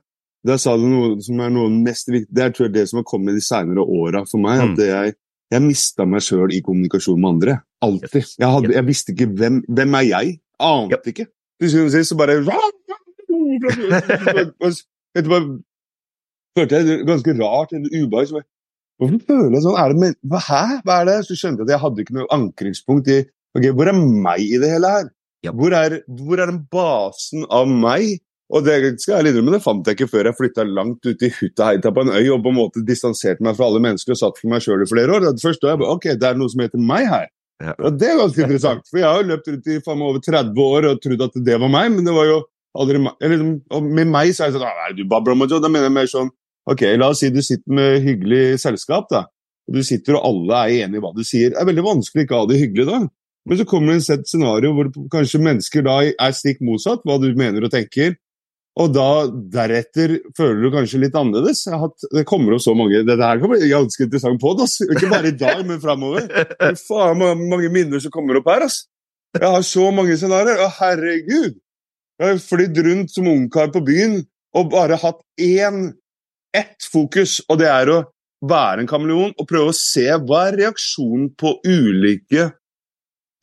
[0.47, 2.35] Der sa du noe som er noe av det mest viktige.
[2.35, 4.61] Det er tror jeg det som har kommet de senere åra for meg.
[4.61, 4.75] Mm.
[4.75, 5.15] At jeg,
[5.55, 7.57] jeg mista meg sjøl i kommunikasjon med andre.
[7.87, 8.29] Alltid.
[8.39, 10.37] Jeg, hadde, jeg visste ikke hvem, hvem er jeg.
[10.63, 11.09] Ante Yep.
[11.13, 11.27] ikke.
[11.63, 12.39] Og sist så bare
[15.17, 15.39] Etterpå
[16.57, 18.45] følte jeg ganske rart, eller ubehag.
[19.01, 19.79] Hvorfor føler jeg sånn?
[19.81, 20.63] Er det med, hva, hæ?
[20.87, 21.17] Hva er det?
[21.27, 23.19] Så skjønte jeg at jeg hadde ikke noe ankringspunkt i
[23.57, 25.11] ok, Hvor er meg i det hele her?
[25.45, 25.53] Ja.
[25.57, 28.23] Hvor, er, hvor er den basen av meg?
[28.55, 31.31] Og det skal jeg innrømme, det fant jeg ikke før jeg flytta langt ut i
[31.35, 34.21] hutta heita på en øy og på en måte distanserte meg fra alle mennesker og
[34.21, 35.27] satt for meg sjøl i flere år.
[35.43, 37.27] Først da jeg bare, ok, det er noe som heter meg her.
[37.65, 37.75] Ja.
[37.81, 40.63] Og det er ganske interessant, for jeg har jo løpt rundt i faen over 30
[40.63, 42.41] år og trodd at det var meg, men det var jo
[42.79, 43.19] aldri meg.
[43.27, 45.73] Eller, og med meg så er jeg sånn «Ah, Nei, du babler om det, Da
[45.73, 46.31] mener jeg mer sånn
[46.67, 49.27] Ok, la oss si du sitter med hyggelig selskap, da.
[49.67, 51.53] Og du sitter og alle er enige i hva du sier.
[51.53, 53.01] Det er veldig vanskelig ikke å ha det hyggelig da.
[53.47, 57.19] Men så kommer det et sett scenario hvor kanskje mennesker da er stikk motsatt hva
[57.23, 58.17] du mener og tenker.
[58.77, 59.11] Og da
[59.55, 61.63] deretter føler du kanskje litt annerledes.
[61.65, 64.53] Jeg har hatt, det kommer opp så mange Dette her kan bli ganske interessant på
[64.59, 64.83] det, ass.
[64.85, 66.27] Ikke bare i dag, men framover.
[66.89, 68.83] Faen, mange, minner som kommer opp her, ass.
[69.39, 70.67] Jeg har så mange scenarioer.
[70.67, 71.57] Å, herregud!
[72.17, 74.21] Jeg har flydd rundt som ungkar på byen
[74.57, 75.91] og bare hatt én
[76.55, 78.03] ett fokus, og det er å
[78.47, 82.51] være en kameleon og prøve å se hva er reaksjonen på ulike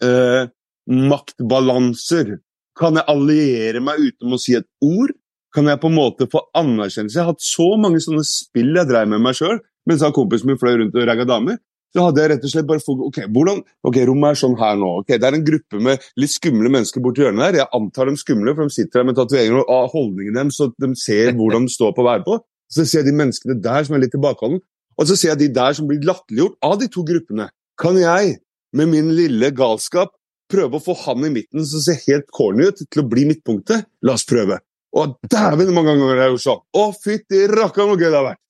[0.04, 0.46] eh,
[0.90, 2.38] maktbalanser.
[2.78, 5.14] Kan jeg alliere meg uten å si et ord?
[5.54, 7.18] Kan jeg på en måte få anerkjennelse?
[7.20, 10.48] Jeg har hatt så mange sånne spill jeg drev med meg sjøl mens jeg kompisen
[10.48, 11.58] min fløy rundt og ragga damer.
[11.94, 14.78] Så hadde jeg rett og slett bare fokus, ok, hvordan, ok, Rommet er sånn her
[14.82, 14.88] nå.
[15.04, 17.60] ok, Det er en gruppe med litt skumle mennesker borti hjørnet der.
[17.62, 20.72] Jeg antar dem skumle, for de sitter der med tatoveringer og av holdningen dem, så
[20.74, 22.40] de ser hvordan de står på å være på.
[22.72, 24.62] Så ser jeg de menneskene der som er litt tilbakeholdne,
[25.00, 27.48] og så ser jeg de der som blir latterliggjort av de to gruppene.
[27.82, 28.38] Kan jeg,
[28.78, 30.14] med min lille galskap,
[30.54, 33.88] prøve å få han i midten som ser helt corny ut, til å bli midtpunktet?
[34.06, 34.60] La oss prøve.
[34.94, 36.64] Og dæven, mange ganger har jeg gjort sånn!
[36.78, 38.42] Å, fytti rakkeren, så gøy det har vært!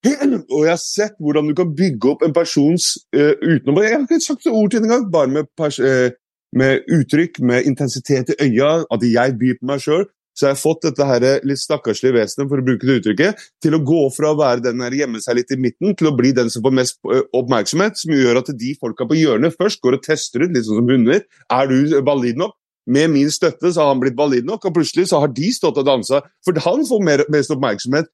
[0.54, 4.06] Og jeg har sett hvordan du kan bygge opp en persons uh, utenom Jeg har
[4.06, 5.50] ikke sagt et ord til engang, bare med,
[5.84, 6.16] eh,
[6.56, 10.08] med uttrykk, med intensitet i øya, at jeg byr på meg sjøl.
[10.36, 13.76] Så jeg har fått dette her litt stakkarslige vesenet, for å bruke det uttrykket, til
[13.76, 16.30] å gå fra å være den der gjemme seg litt i midten, til å bli
[16.36, 19.98] den som får mest eh, oppmerksomhet, som gjør at de folka på hjørnet først går
[19.98, 21.26] og tester ut, litt sånn som hunder.
[21.50, 22.56] Er du valid nok?
[22.90, 25.78] Med min støtte så har han blitt valid nok, og plutselig så har de stått
[25.82, 28.08] og dansa, for han får mer, mest oppmerksomhet.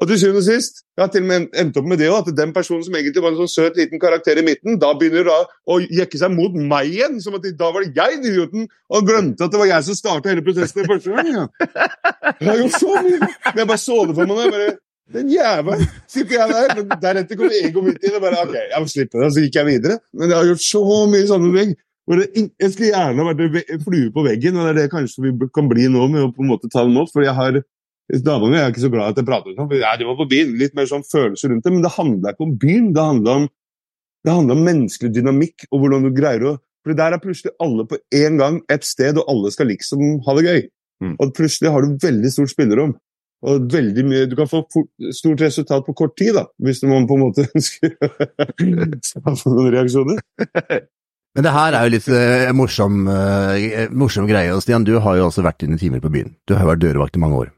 [0.00, 2.32] Og til syvende og sist, jeg har til og med endt opp med det også,
[2.32, 5.28] at den personen som egentlig var en sånn søt liten karakter i midten, da begynner
[5.28, 5.36] da
[5.68, 9.44] å jekke seg mot meg igjen, som at da var det jeg idioten, og glemte
[9.44, 11.28] at det var jeg som starta hele prosessen første gang.
[11.28, 11.44] Ja.
[12.40, 13.20] Jeg har gjort så mye!
[13.20, 14.72] Men jeg bare så det for meg jeg bare,
[15.12, 15.88] Den jævelen!
[16.08, 19.20] Sitter jeg der, men deretter kom egoet mitt inn og bare OK, jeg må slippe
[19.20, 19.32] det.
[19.36, 19.98] Så gikk jeg videre.
[20.16, 21.74] Men jeg har gjort så mye sånne ting.
[22.12, 25.68] Jeg skulle gjerne vært en flue på veggen, og det er det kanskje vi kan
[25.70, 27.12] bli nå med å på en måte ta dem opp.
[27.12, 27.60] for jeg har
[28.22, 30.56] Dama mi er ikke så glad at jeg prater om det, det var på byen,
[30.60, 31.72] Litt mer sånn følelser rundt det.
[31.72, 32.90] Men det handla ikke om byen.
[32.92, 33.46] Det handla om,
[34.32, 38.40] om menneskelig dynamikk og hvordan du greier å For der er plutselig alle på én
[38.40, 40.62] gang et sted, og alle skal liksom ha det gøy.
[41.02, 41.12] Mm.
[41.14, 42.96] Og plutselig har du veldig stort spillerom.
[43.42, 44.64] Og veldig mye, Du kan få
[45.10, 49.72] stort resultat på kort tid, da, hvis man på en måte ønsker å få noen
[49.74, 50.20] reaksjoner.
[51.34, 54.52] Men det her er jo litt eh, morsom, eh, morsom greie.
[54.52, 56.34] Og Stian, du har jo også vært dine timer på byen.
[56.46, 57.52] Du har vært dørvakt i mange år.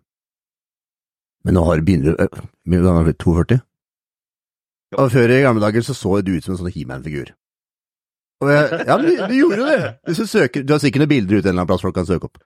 [1.45, 3.25] Men nå har du begynner du uh, Hvor gammel er du?
[3.25, 3.61] 42?
[4.95, 7.35] Og før i gamle dager så så du ut som en sånn He-Man-figur.
[8.45, 9.93] Ja, men du, du gjorde jo det!
[10.05, 12.09] Hvis du, søker, du har sikkert noen bilder ute en eller annen plass folk kan
[12.09, 12.43] søke opp.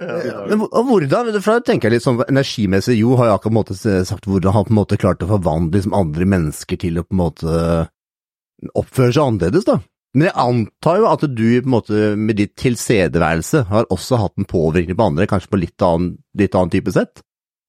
[0.00, 3.58] Men hvordan, for da tenker jeg litt sånn energimessig, Jo har jeg akkurat på en
[3.58, 3.76] måte
[4.08, 7.16] sagt hvordan han på en måte klarte å forvandle liksom andre mennesker til å på
[7.16, 7.60] en måte
[8.76, 9.78] oppføre seg annerledes, da.
[10.16, 14.36] Men jeg antar jo at du på en måte med ditt tilstedeværelse har også hatt
[14.40, 17.20] en påvirkning på andre, kanskje på litt annen, litt annen type sett?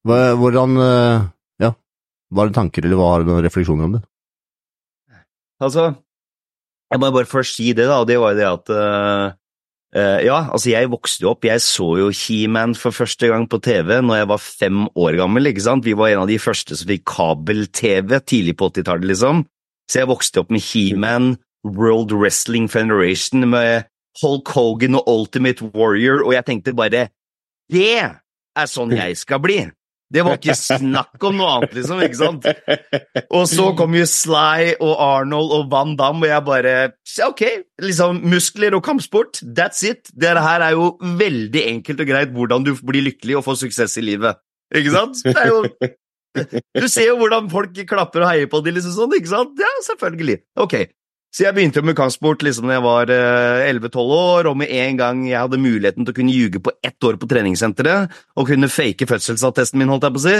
[0.08, 1.26] Hvordan, eh,
[1.64, 1.72] ja,
[2.32, 4.04] hva er tanker, eller hva har du noen refleksjoner om det?
[5.60, 5.90] Altså,
[6.88, 9.28] jeg må bare først si det, da, og det var jo det at uh,
[10.22, 13.98] Ja, altså, jeg vokste jo opp, jeg så jo He-Man for første gang på TV
[14.04, 15.86] når jeg var fem år gammel, ikke sant?
[15.88, 19.46] Vi var en av de første som fikk kabel-TV tidlig på 80-tallet, liksom.
[19.88, 23.88] Så jeg vokste opp med He-Man, World Wrestling Federation, med
[24.22, 27.08] Hulk Hogan og Ultimate Warrior, og jeg tenkte bare
[27.72, 29.60] Det er sånn jeg skal bli!
[30.08, 32.46] Det var ikke snakk om noe annet, liksom, ikke sant?
[33.36, 36.74] Og så kom jo Sly og Arnold og Van Damme, og jeg bare
[37.26, 37.42] Ok,
[37.84, 40.08] liksom muskler og kampsport, that's it.
[40.16, 43.98] Det her er jo veldig enkelt og greit hvordan du blir lykkelig og får suksess
[44.00, 44.40] i livet.
[44.74, 45.20] Ikke sant?
[45.24, 45.62] Det er jo
[46.76, 49.60] Du ser jo hvordan folk klapper og heier på de, liksom sånn, ikke sant?
[49.60, 50.38] Ja, selvfølgelig.
[50.60, 50.74] Ok.
[51.34, 54.72] Så jeg begynte jo med kampsport liksom da jeg var eh, 11-12 år, og med
[54.72, 58.48] en gang jeg hadde muligheten til å kunne ljuge på ett år på treningssenteret og
[58.48, 60.38] kunne fake fødselsattesten min, holdt jeg på å si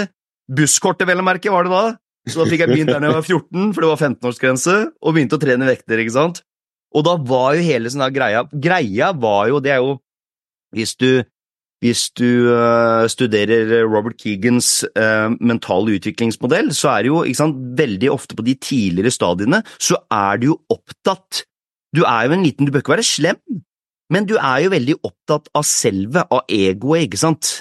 [0.49, 1.83] Busskortet, vel å merke, var det da.
[2.25, 5.13] Så da fikk jeg begynt der da jeg var 14, for det var 15-årsgrense, og
[5.13, 6.41] begynte å trene vekter, ikke sant.
[6.97, 9.99] Og da var jo hele sånn greia Greia var jo, det er jo
[10.73, 11.21] Hvis du
[11.79, 18.11] hvis du øh, studerer Robert Keegans øh, mentale utviklingsmodell, så er det jo sant, veldig
[18.11, 21.45] ofte på de tidligere stadiene så er du jo opptatt
[21.95, 23.39] Du er jo en liten Du bør ikke være slem,
[24.11, 27.53] men du er jo veldig opptatt av selve, av egoet, ikke sant?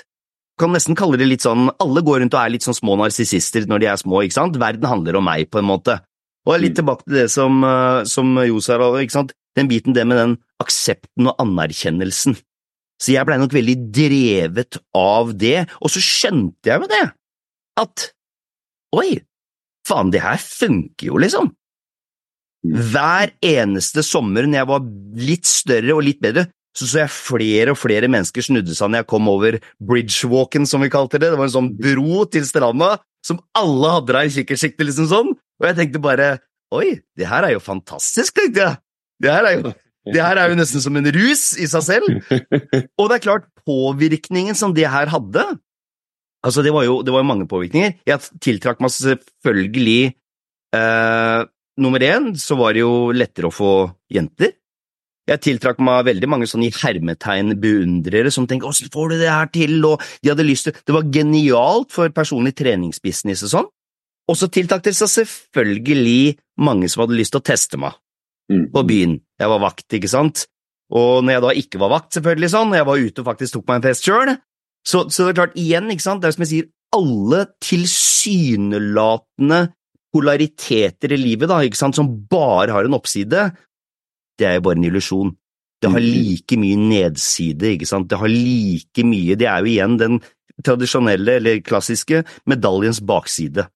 [0.58, 3.70] Kan nesten kalle det litt sånn Alle går rundt og er litt sånn små narsissister
[3.70, 4.58] når de er små, ikke sant?
[4.58, 6.00] Verden handler om meg, på en måte.
[6.48, 7.62] Og litt tilbake til det som,
[8.08, 9.34] som Jo sa, ikke sant?
[9.54, 12.38] Den biten, det med den aksepten og anerkjennelsen.
[12.98, 17.04] Så jeg blei nok veldig drevet av det, og så skjønte jeg jo det,
[17.78, 18.08] at
[18.98, 19.20] oi,
[19.86, 21.52] faen, det her funker jo, liksom.
[22.66, 24.88] Hver eneste sommer når jeg var
[25.28, 29.02] litt større og litt bedre, så så jeg flere og flere mennesker snudde seg når
[29.02, 31.32] jeg kom over bridgewalken, som vi kalte det.
[31.32, 35.32] Det var en sånn bro til stranda som alle hadde der i kikkertsiktet, liksom sånn.
[35.34, 36.28] Og jeg tenkte bare
[36.74, 38.80] oi, det her er jo fantastisk, tenkte jeg.
[39.22, 39.72] Det her er jo
[40.14, 42.08] det her er jo nesten som en rus i seg selv.
[43.00, 45.46] Og det er klart, påvirkningen som det her hadde
[46.46, 47.96] Altså, det var jo, det var jo mange påvirkninger.
[48.06, 50.02] Jeg tiltrakk meg selvfølgelig
[50.78, 51.40] eh,
[51.78, 53.72] Nummer én så var det jo lettere å få
[54.10, 54.56] jenter.
[55.28, 59.30] Jeg tiltrakk meg veldig mange sånne i hermetegn beundrere som tenkte 'åssen får du det
[59.30, 63.68] her til', og de hadde lyst til Det var genialt for personlig treningsbusiness og sånn.
[64.28, 67.92] Og så tiltrakk det seg selvfølgelig mange som hadde lyst til å teste meg
[68.48, 69.20] på byen.
[69.38, 70.48] Jeg var vakt, ikke sant?
[70.88, 73.58] Og når jeg da ikke var vakt, selvfølgelig sånn, og jeg var ute og faktisk
[73.58, 74.30] tok meg en fest sjøl,
[74.88, 79.60] så, så det er klart, igjen, ikke sant, det er som jeg sier, alle tilsynelatende
[80.14, 83.42] polariteter i livet, da, ikke sant, som bare har en oppside,
[84.40, 85.34] det er jo bare en illusjon.
[85.78, 89.94] Det har like mye nedside, ikke sant, det har like mye, det er jo igjen
[90.00, 90.16] den
[90.64, 93.68] tradisjonelle, eller klassiske, medaljens bakside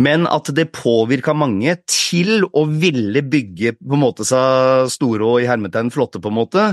[0.00, 5.42] men at det påvirka mange til å ville bygge på en måte seg store og
[5.42, 6.66] i hermetegn flotte, på en måte,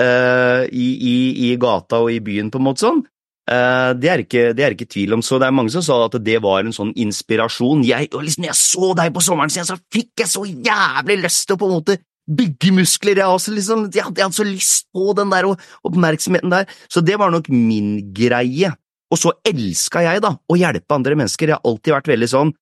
[0.00, 1.16] uh, i, i,
[1.46, 3.02] i, gata og i byen, på en måte sånn,
[3.50, 5.22] Uh, det, er ikke, det er ikke tvil om.
[5.24, 7.82] Så det er mange som sa at det var en sånn inspirasjon.
[7.82, 11.48] Jeg, og liksom, jeg så deg på sommeren siden, så fikk jeg så jævlig lyst
[11.48, 11.96] til å på en måte
[12.30, 13.18] bygge muskler.
[13.18, 16.70] Jeg, også, liksom, jeg, hadde, jeg hadde så lyst på den der oppmerksomheten der.
[16.86, 18.70] Så det var nok min greie.
[19.12, 21.50] Og så elska jeg da å hjelpe andre mennesker.
[21.50, 22.54] Jeg har alltid vært veldig sånn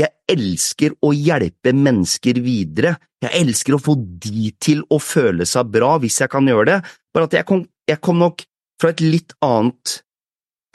[0.00, 2.94] jeg elsker å hjelpe mennesker videre.
[3.20, 6.78] Jeg elsker å få de til å føle seg bra, hvis jeg kan gjøre det.
[7.14, 8.44] Bare at jeg kom, jeg kom nok
[8.80, 10.00] fra et litt annet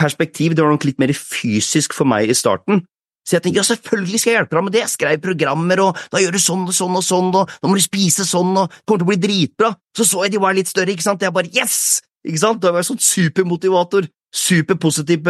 [0.02, 2.84] perspektiv, det var nok litt mer fysisk for meg i starten.
[3.26, 6.02] Så jeg tenkte ja, selvfølgelig skal jeg hjelpe deg med det, jeg skrev programmer, og
[6.14, 8.70] da gjør du sånn og sånn og sånn, og nå må du spise sånn, og
[8.70, 9.72] det kommer til å bli dritbra.
[9.98, 12.04] Så så jeg de var litt større, ikke sant, jeg bare yes!
[12.26, 15.26] Ikke sant, da var jeg sånn supermotivator, superpositiv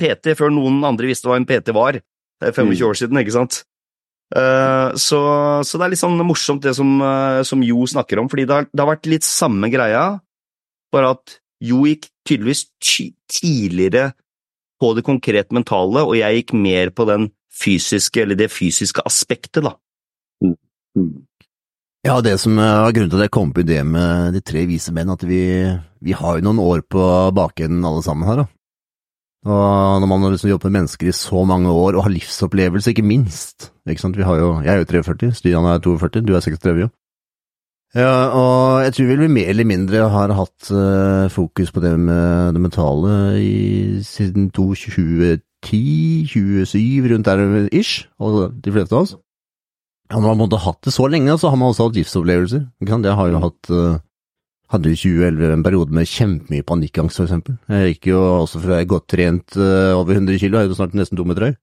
[0.00, 1.98] PT før noen andre visste hva en PT var.
[2.40, 3.62] Det er 25 år siden, ikke sant?
[4.34, 5.18] Uh, så,
[5.62, 8.56] så, det er litt sånn morsomt det som, uh, som Jo snakker om, fordi det
[8.56, 10.18] har, det har, vært litt samme greia,
[10.94, 14.10] bare at Jo gikk tydeligvis ty tidligere
[14.82, 19.64] på det konkret mentale, og jeg gikk mer på den fysiske, eller det fysiske aspektet,
[19.64, 19.72] da.
[20.44, 21.22] Mm.
[22.04, 24.92] Ja, det som var grunnen til at jeg kom på det med De tre vise
[24.94, 25.40] menn, at vi,
[26.04, 28.46] vi har jo noen år på bakenden alle sammen her, da.
[29.46, 32.90] Og når man har liksom jobbet med mennesker i så mange år, og har livsopplevelse,
[32.90, 36.34] ikke minst, ikke sant, vi har jo, jeg er jo 43, Stian er 42, du
[36.34, 36.90] er 36 jo.
[37.96, 41.94] Ja, og jeg tror vel vi mer eller mindre har hatt uh, fokus på det
[42.00, 49.16] med det mentale i, siden 2010-2027, rundt der ish, og de fleste av oss.
[50.10, 52.62] Ja, når man måtte ha hatt det så lenge, så har man også hatt livsopplevelser.
[52.82, 53.08] Ikke sant?
[53.08, 53.98] Jeg har jo hatt uh,
[54.72, 57.56] hadde i 2011 en periode med kjempemye panikkangst, for eksempel.
[57.70, 60.96] Jeg gikk jo også fra godt trent uh, over 100 kilo, jeg er jo snart
[60.98, 61.56] nesten to meter høy,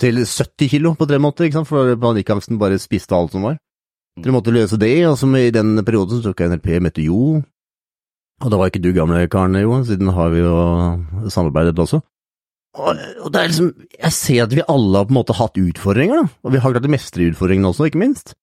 [0.00, 3.58] til 70 kilo på tre måneder, ikke sant, for panikkangsten bare spiste alt som var.
[4.18, 7.38] Dere måtte løse det, og som i den perioden så tok jeg NLP, møtte Jo,
[8.38, 10.54] og da var ikke du gamle karen, Jo, siden har vi jo
[11.30, 12.00] samarbeidet også.
[12.78, 15.58] Og, og det er liksom, jeg ser at vi alle har på en måte hatt
[15.58, 18.36] utfordringer, da, og vi har klart å mestre utfordringene også, ikke minst.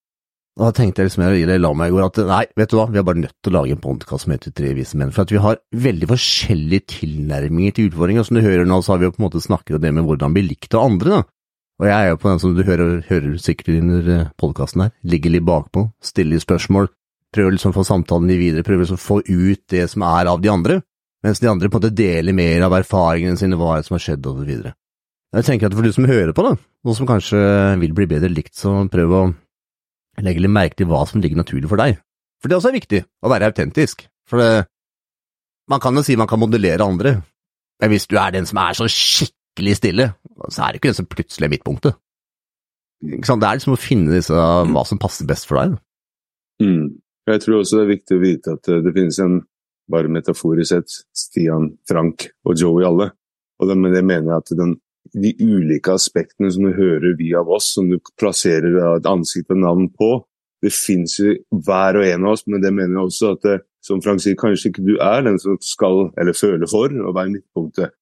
[0.55, 2.99] Da tenkte jeg liksom, jeg la meg i går, at nei, vet du hva, vi
[3.01, 5.33] er bare nødt til å lage en podkast som heter Tre vise menn, for at
[5.33, 8.23] vi har veldig forskjellige tilnærminger til utfordringer.
[8.23, 10.07] Som du hører nå, så har vi jo på en måte snakket om det med
[10.07, 11.27] hvordan bli likt av andre, da.
[11.83, 14.95] Og jeg er jo på den som du hører, hører sikkert under eh, podkasten her,
[15.03, 16.87] ligger litt bakpå, stiller spørsmål,
[17.35, 20.31] prøver liksom å få samtalen litt videre, prøver liksom å få ut det som er
[20.31, 20.79] av de andre,
[21.25, 24.23] mens de andre på en måte deler mer av erfaringene sine, hva som har skjedd,
[24.23, 24.77] og så videre.
[25.35, 27.43] Jeg tenker at for du som hører på, da, og som kanskje
[27.81, 29.25] vil bli bedre likt, så prøv å
[30.23, 31.97] legge litt merke til hva som ligger naturlig for deg.
[32.39, 34.06] For det også er viktig, å være autentisk.
[34.30, 34.65] For det,
[35.71, 37.17] man kan jo si man kan modellere andre,
[37.82, 40.10] men hvis du er den som er så skikkelig stille,
[40.47, 41.97] så er det ikke den som plutselig er midtpunktet.
[43.06, 45.75] Det er liksom å finne disse, hva som passer best for deg.
[46.63, 46.95] Mm.
[47.25, 49.39] Jeg tror også det er viktig å vite at eh, det finnes en,
[49.91, 53.12] bare metaforisk sett, Stian, Frank og Joey alle.
[53.62, 54.71] Og det, men det mener jeg at den
[55.13, 59.89] de ulike aspektene som du hører via oss, som du plasserer et ansikt og navn
[59.93, 60.17] på,
[60.63, 64.01] det fins jo hver og en av oss, men det mener jeg også at som
[64.01, 67.93] Frank sier, kanskje ikke du er den som skal eller føler for å være midtpunktet.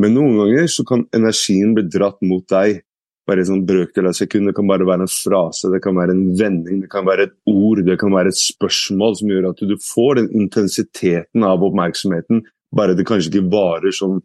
[0.00, 2.82] Men noen ganger så kan energien bli dratt mot deg.
[3.26, 4.48] Bare en sånn brøkdel av sekund.
[4.48, 7.34] Det kan bare være en frase, det kan være en vending, det kan være et
[7.50, 12.44] ord, det kan være et spørsmål som gjør at du får den intensiteten av oppmerksomheten,
[12.76, 14.20] bare det kanskje ikke varer sånn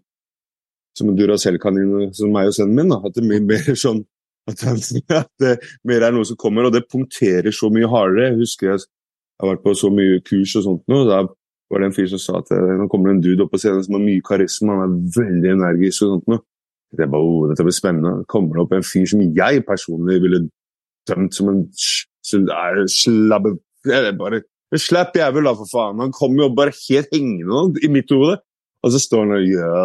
[0.98, 2.94] som en Duracell-kanin som meg og sønnen min.
[2.94, 3.00] Da.
[3.08, 4.04] At det er mer sånn
[4.52, 8.32] at, det mer er noe som kommer, og det punkterer så mye hardere.
[8.32, 8.82] Jeg husker jeg
[9.42, 11.04] har vært på så mye kurs og sånt nå.
[11.10, 11.24] Da
[11.72, 13.62] var det en fyr som sa at eh, nå kommer det en dude opp på
[13.62, 16.44] scenen som har mye karisma, han er veldig energisk og sånt noe.
[16.98, 18.26] er bare, oh, dette blir spennende.
[18.32, 20.42] Kommer det opp en fyr som jeg personlig ville
[21.10, 21.62] dømt som en
[22.92, 23.56] slabbe
[24.20, 24.44] bare
[24.80, 26.00] Slapp jævel, da, for faen.
[26.00, 28.38] Han kommer jo bare helt hengende i mitt hode.
[28.82, 29.82] Og så står han og ja,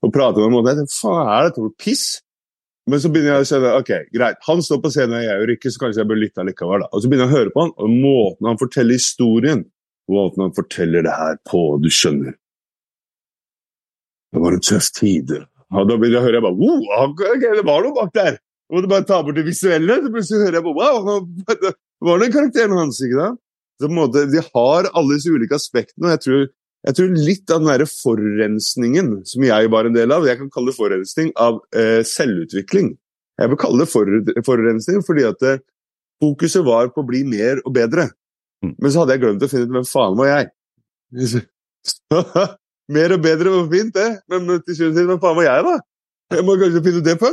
[0.00, 2.06] og prater med en faen er dette for piss?
[2.90, 5.52] Men så begynner jeg å skjønne ok, greit, han står på scenen, og jeg gjør
[5.54, 6.82] ikke, så kanskje jeg bør lytte likevel.
[6.82, 6.88] da.
[6.90, 9.64] Og så begynner jeg å høre på han, og måten han forteller historien
[10.10, 12.34] Måten han forteller det her på, du skjønner.
[14.34, 15.30] Det var en tøff tid.
[15.72, 18.34] Og da begynner jeg å høre jeg bare, wow, okay, det var noe bak der.
[18.66, 21.72] Jeg måtte bare ta bort det visuelle, så plutselig hører jeg på wow, det
[22.08, 22.98] var den karakteren hans.
[23.04, 23.28] ikke da?
[23.78, 26.42] Så på en måte, De har alle disse ulike aspektene, og jeg tror
[26.82, 30.50] jeg tror litt av den der forurensningen som jeg var en del av, jeg kan
[30.50, 32.90] kalle det forurensning av eh, selvutvikling.
[33.38, 34.10] Jeg vil kalle det for,
[34.46, 35.62] forurensning fordi at det, eh,
[36.22, 38.08] fokuset var på å bli mer og bedre.
[38.62, 38.74] Mm.
[38.76, 40.50] Men så hadde jeg glemt å finne ut hvem faen var jeg.
[42.96, 45.78] mer og bedre var fint, det, men til slutt hvem faen var jeg, da?
[46.32, 47.32] Jeg må kanskje finne ut det på.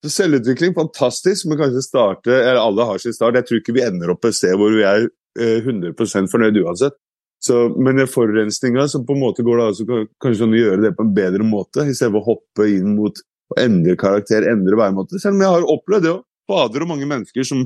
[0.00, 3.36] Så Selvutvikling, fantastisk, men kanskje starte eller Alle har sin start.
[3.36, 5.04] Jeg tror ikke vi ender opp et sted hvor vi er
[5.36, 6.96] 100% eh, fornøyd uansett.
[7.40, 10.82] Så, men den forurensninga så på en måte går det altså kanskje an å gjøre
[10.84, 13.16] det på en bedre måte, istedenfor å hoppe inn mot
[13.50, 15.20] å endre karakter, endre væremåte.
[15.22, 16.26] Selv om jeg har opplevd det òg.
[16.50, 17.62] Fader og mange mennesker som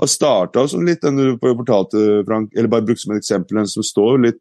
[0.00, 3.68] har starta som litt den du fortalte, Frank, eller bare brukt som et eksempel, en
[3.68, 4.40] som står litt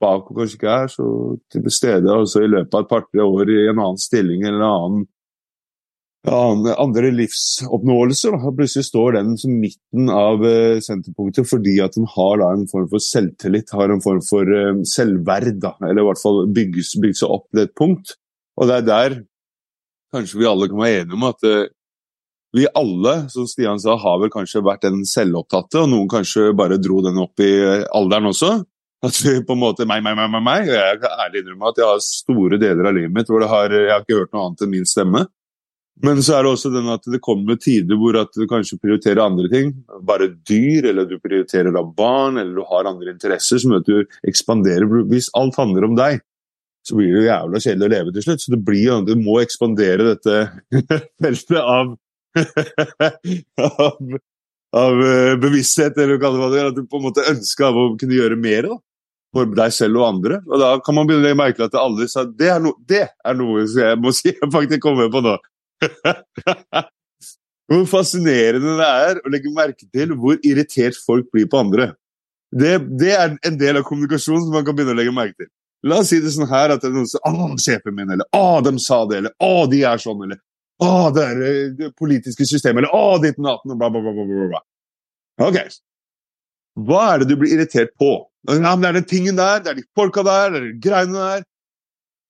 [0.00, 1.06] bak og kanskje ikke er så
[1.52, 4.60] til stede, og så i løpet av et par-tre år i en annen stilling eller
[4.60, 5.08] en annen
[6.28, 8.34] andre livsoppnåelser.
[8.36, 8.52] Da.
[8.56, 12.88] Plutselig står den som midten av uh, senterpunktet fordi at den har da, en form
[12.90, 15.56] for selvtillit, har en form for uh, selvverd.
[15.62, 15.74] Da.
[15.88, 18.16] Eller i hvert fall bygges, bygges opp til et punkt.
[18.60, 19.20] Og det er der
[20.14, 21.68] kanskje vi alle kan være enige om at uh,
[22.52, 26.80] vi alle, som Stian sa, har vel kanskje vært den selvopptatte, og noen kanskje bare
[26.82, 27.52] dro den opp i
[27.94, 28.56] alderen også.
[29.06, 30.66] At vi på en måte meg, meg, meg, meg, meg.
[30.68, 33.88] Jeg kan ærlig innrømme at jeg har store deler av livet mitt hvor har, jeg
[33.94, 35.22] har ikke hørt noe annet enn min stemme.
[36.04, 39.20] Men så er det også den at det kommer tider hvor at du kanskje prioriterer
[39.24, 39.74] andre ting.
[40.06, 43.90] Bare dyr, eller du prioriterer da barn, eller du har andre interesser som gjør at
[43.90, 44.88] du ekspanderer.
[45.10, 46.22] Hvis alt handler om deg,
[46.86, 48.44] så blir det jo jævla kjedelig å leve til slutt.
[48.44, 50.36] Så det blir jo, du må ekspandere dette
[51.22, 51.92] feltet av,
[53.60, 54.20] av,
[54.80, 56.70] av eh, bevissthet, eller hva det er.
[56.70, 58.80] at du på en måte ønsker av å kunne gjøre mer da,
[59.36, 60.40] for deg selv og andre.
[60.48, 63.36] Og da kan man begynne å merke at alle sa det er, no, det er
[63.36, 65.36] noe jeg må si jeg faktisk kommer på nå.
[67.70, 71.92] hvor fascinerende det er å legge merke til hvor irritert folk blir på andre.
[72.50, 75.50] Det, det, er en del av kommunikasjonen som man kan begynne å legge merke til.
[75.86, 78.10] La oss si det sånn her at det er noen som sier 'Å, sjefen min',
[78.12, 80.40] eller 'Å, de sa det', eller 'Å, de er sånn', eller
[80.82, 84.12] 'Å, det er eh, det politiske systemet', eller 'Å, ditt natten', og bla, bla, bla,
[84.12, 84.48] bla.
[84.50, 84.60] bla.
[85.46, 85.56] Ok.
[86.76, 88.26] Hva er det du blir irritert på?
[88.48, 90.80] Ja, men det er den tingen der, det er de folka der, det er de
[90.84, 91.46] greiene der.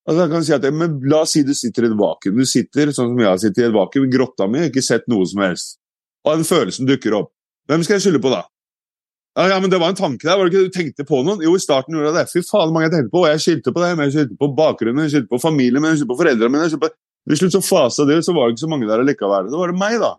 [0.09, 2.39] Altså, kan si at, men La oss si du sitter i et vakuum.
[2.41, 5.05] Du sitter sånn som jeg har sittet i et vakuum i grotta mi ikke sett
[5.13, 5.77] noe som helst.
[6.25, 7.35] Og den følelsen dukker opp.
[7.71, 8.41] Hvem skal jeg skylde på da?
[9.39, 11.43] Ja, men Det var en tanke der, var det ikke du tenkte på noen?
[11.45, 12.33] Jo, i starten gjorde jeg det.
[12.33, 13.23] Fy faen, mange jeg tenkte på.
[13.23, 16.01] Og jeg skyldte på dem, jeg skyldte på bakgrunnen, jeg skyldte på familien min, jeg
[16.01, 16.67] skyldte på foreldrene mine.
[16.73, 16.97] skyldte på...
[17.31, 19.51] Til slutt så fasa det ut, så var det ikke så mange der allikevel.
[19.53, 20.15] Da var det meg, da.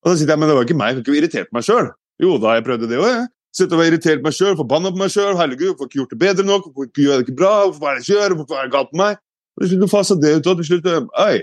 [0.00, 1.90] Og da sitter jeg, men det var ikke meg, jeg kan ikke irritert meg sjøl.
[2.22, 3.26] Jo, da jeg prøvd det òg, jeg.
[3.58, 5.34] Sitte og være irritert meg sjøl, forbanna på meg sjøl.
[5.38, 6.68] Herregud, hvorfor ikke gjort det bedre nok?
[6.70, 7.54] Hvorfor gjør jeg det ikke bra?
[7.64, 8.34] Hvorfor er det ikke gjør?
[8.38, 9.22] Hvorfor er det galt med meg?
[9.58, 10.90] Og til slutt fasa det ut, og til slutt
[11.24, 11.38] Oi,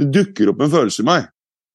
[0.00, 1.28] det dukker opp en følelse i meg.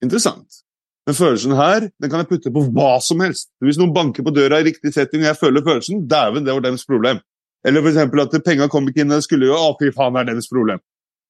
[0.03, 0.63] Interessant.
[1.07, 3.51] Den følelsen her den kan jeg putte på hva som helst.
[3.63, 6.63] Hvis noen banker på døra i riktig setting og jeg føler følelsen, dæven, det var
[6.63, 7.19] deres problem.
[7.67, 7.99] Eller f.eks.
[7.99, 10.81] at penga kom ikke inn og skulle jo Å, fy faen, det er deres problem.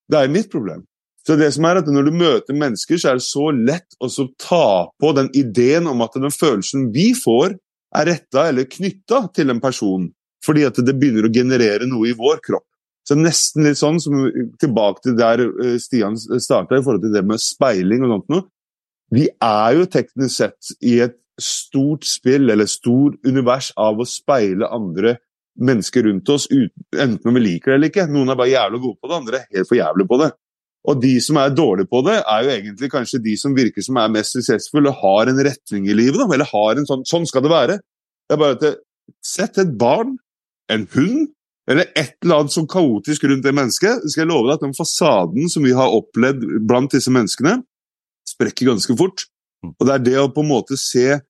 [0.10, 0.86] Det er mitt problem.
[1.24, 4.10] Så det som er at Når du møter mennesker, så er det så lett å
[4.38, 7.58] ta på den ideen om at den følelsen vi får,
[7.98, 10.08] er retta eller knytta til en person.
[10.44, 12.68] Fordi at det begynner å generere noe i vår kropp.
[13.08, 14.22] Så nesten litt sånn som
[14.62, 18.48] tilbake til der eh, Stian starta i forhold til det med speiling og sånt noe.
[19.14, 24.70] Vi er jo teknisk sett i et stort spill, eller stort univers, av å speile
[24.72, 25.18] andre
[25.60, 28.08] mennesker rundt oss, enten om vi liker det eller ikke.
[28.10, 30.30] Noen er bare jævlig gode på det, andre er helt for jævlig på det.
[30.84, 34.00] Og de som er dårlige på det, er jo egentlig kanskje de som virker som
[34.02, 36.20] er mest suksessfulle har en retning i livet.
[36.20, 37.78] Da, eller har en sånn Sånn skal det være.
[38.28, 38.74] Det er bare at det,
[39.24, 40.16] Sett et barn,
[40.72, 41.34] en hund,
[41.68, 44.76] eller et eller annet sånn kaotisk rundt det mennesket, skal jeg love deg at den
[44.78, 47.58] fasaden som vi har opplevd blant disse menneskene,
[48.28, 49.26] sprekker ganske fort.
[49.68, 51.22] Og det er det å på en måte se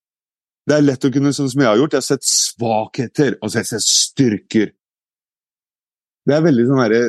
[0.64, 3.50] Det er lett å kunne, sånn som jeg har gjort, jeg har sett svakheter, og
[3.50, 4.70] så har jeg sett styrker.
[6.24, 7.02] Det er veldig sånn herre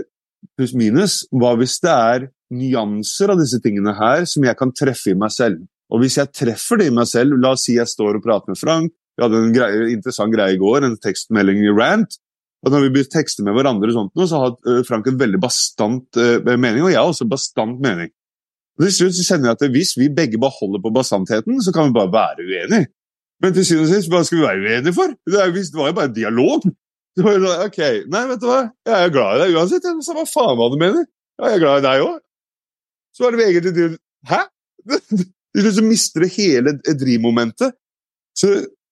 [0.58, 1.20] pluss-minus.
[1.30, 2.24] Hva hvis det er
[2.54, 5.62] nyanser av disse tingene her som jeg kan treffe i meg selv?
[5.92, 8.52] Og hvis jeg treffer det i meg selv, la oss si jeg står og prater
[8.52, 12.16] med Frank, vi hadde en greie, interessant greie i går, en tekstmelding i Rant.
[12.64, 16.18] og Når vi begynner å med hverandre, og sånt, så har Frank en veldig bastant
[16.18, 18.10] uh, mening, og jeg har også bastant mening.
[18.74, 21.70] Og til slutt så kjenner jeg at Hvis vi begge bare holder på bastantheten, så
[21.70, 22.90] kan vi bare være uenige.
[23.42, 25.14] Men til syvende og sist, hva skal vi være uenige for?
[25.30, 26.66] Det var jo bare en dialog.
[27.14, 27.80] Det var jo ok,
[28.10, 29.84] Nei, vet du hva, jeg er glad i deg uansett.
[29.86, 31.04] Jeg sa hva faen hva du mener.
[31.38, 32.16] Ja, jeg er glad i deg òg.
[33.14, 33.88] Så er det
[34.28, 34.40] Hæ?
[35.54, 37.76] Til slutt så mister det hele drivmomentet.
[38.34, 38.48] Så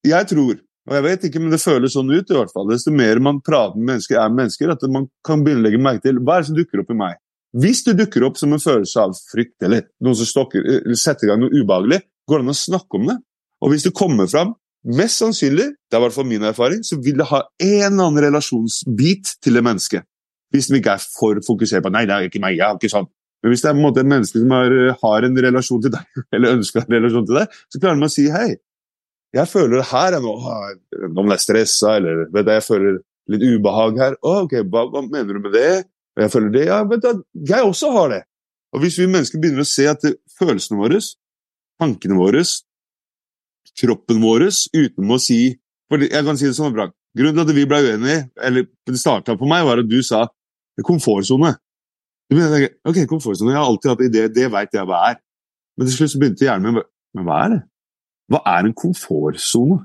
[0.07, 2.93] jeg tror, og jeg vet ikke, men det føles sånn ut i hvert fall, desto
[2.95, 6.21] mer man prater med mennesker, er mennesker, at man kan begynne å legge merke til
[6.23, 7.19] hva er det som dukker opp i meg.
[7.63, 11.27] Hvis det dukker opp som en følelse av frykt eller noen som stokker, eller setter
[11.27, 12.01] i gang noe ubehagelig,
[12.31, 13.19] går det an å snakke om det.
[13.63, 14.55] Og hvis det kommer fram,
[14.99, 18.07] mest sannsynlig, det er i hvert fall min erfaring, så vil det ha en eller
[18.07, 20.07] annen relasjonsbit til det mennesket.
[20.53, 22.93] Hvis de ikke er for fokusert på nei, det er ikke meg, jeg er ikke
[22.93, 23.11] sånn.
[23.43, 26.21] Men hvis det er en måte et menneske som har, har en relasjon til deg,
[26.35, 28.51] eller ønsker en relasjon til deg, så klarer man å si hei,
[29.33, 30.59] jeg føler det her er noe,
[31.09, 32.99] om det er stressa, eller vet du, jeg føler
[33.33, 34.17] litt ubehag her.
[34.21, 35.71] Å, ok, hva, hva mener du med det?
[36.13, 38.21] Og jeg føler det, ja, vet du, jeg også har det.
[38.77, 40.05] Og hvis vi mennesker begynner å se at
[40.37, 41.01] følelsene våre,
[41.81, 42.45] tankene våre,
[43.81, 45.41] kroppen vår, uten å si
[45.93, 46.95] for Jeg kan si det sånn, Frank.
[47.17, 50.23] Grunnen til at vi ble uenige, eller det starta på meg, var at du sa
[50.81, 51.51] komfortsone.
[52.33, 55.21] Ok, komfortsonen, jeg har alltid hatt idé, det veit jeg hva er.
[55.77, 57.61] Men til slutt så begynte hjernen min Men hva er det?
[58.33, 59.83] Hva er en komfortsone?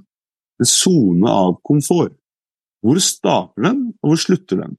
[0.57, 2.15] En sone av komfort.
[2.85, 4.77] Hvor starter den, og hvor slutter den?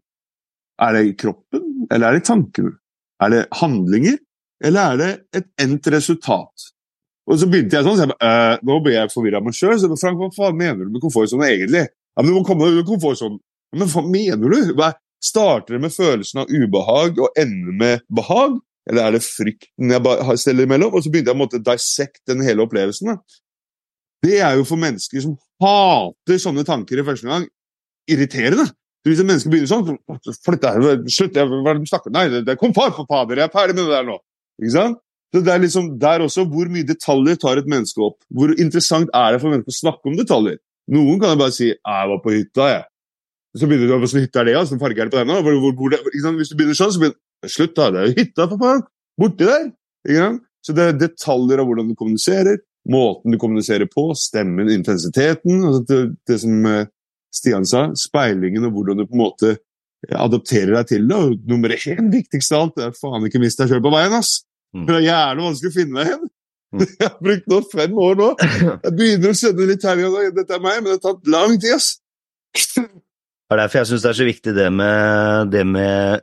[0.80, 2.72] Er det i kroppen, eller er det i tankene?
[3.20, 4.16] Er det handlinger,
[4.64, 6.68] eller er det et endt resultat?
[7.28, 9.76] Og så begynte jeg sånn, så jeg bare, øh, Nå ble jeg forvirra meg sjøl.
[10.00, 11.84] Frank, hva faen mener du med komfortsone egentlig?
[11.90, 13.40] Ja, men Du må komme deg ut av komfortsonen.
[13.76, 14.72] Men hva mener du?
[14.78, 14.94] Hva,
[15.24, 18.58] starter det med følelsen av ubehag og ender med behag?
[18.88, 20.94] Eller er det frykten jeg steller imellom?
[20.94, 21.60] Og så begynte jeg å måtte
[22.30, 23.12] den hele opplevelsen.
[23.12, 23.42] Da.
[24.24, 27.44] Det er jo for mennesker som hater sånne tanker i første gang,
[28.08, 28.68] irriterende.
[29.06, 29.98] Hvis et menneske begynner sånn
[30.44, 30.64] Flytt
[31.14, 33.76] slutt, hva er det du snakker Nei, det, er komfort, for fader, jeg er ferdig
[33.76, 34.16] med det der nå.
[34.60, 34.98] Ikke sant?
[35.32, 38.16] Så det er liksom der også hvor mye detaljer tar et menneske opp.
[38.32, 40.56] Hvor interessant er det for mennesker å snakke om detaljer?
[40.88, 42.84] Noen kan jo bare si 'jeg var på hytta', jeg.
[43.56, 44.74] Så begynner du å Hvilken hytte er det, altså?
[44.74, 45.44] Hvilken farge er det på den?
[45.46, 46.00] Hvor, hvor, hvor det?
[46.10, 47.90] Hvis du begynner sånn, så begynner Slutt, da!
[47.94, 48.84] Det er jo hytta, for faen!
[49.18, 49.68] Borti der!
[50.08, 50.44] Ikke sant?
[50.66, 52.58] Så det er detaljer av hvordan du kommuniserer,
[52.90, 55.62] måten du kommuniserer på, stemmen, intensiteten.
[55.64, 56.90] Altså det, det som eh,
[57.34, 59.54] Stian sa, speilingen og hvordan du på en måte
[60.18, 61.18] adopterer deg til det.
[61.18, 64.18] Og nummer én, viktigst av alt, det er faen ikke mist deg sjøl på veien,
[64.18, 64.40] ass!
[64.74, 64.82] Mm.
[64.82, 66.28] For det er jævlig vanskelig å finne deg igjen.
[66.68, 66.84] Mm.
[66.98, 68.30] Jeg har brukt nå fem år nå.
[68.84, 71.78] Jeg begynner å skjønne litt her, dette er meg, men det har tatt lang tid,
[71.78, 71.94] ass!
[73.48, 76.20] Det er derfor jeg syns det er så viktig det med, det med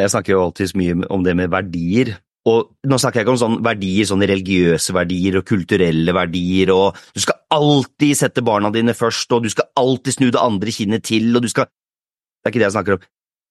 [0.00, 2.14] Jeg snakker jo alltid så mye om det med verdier.
[2.48, 6.96] Og nå snakker jeg ikke om sånne verdier, sånne religiøse verdier og kulturelle verdier, og
[7.12, 11.04] du skal alltid sette barna dine først, og du skal alltid snu det andre kinnet
[11.04, 13.06] til, og du skal Det er ikke det jeg snakker om.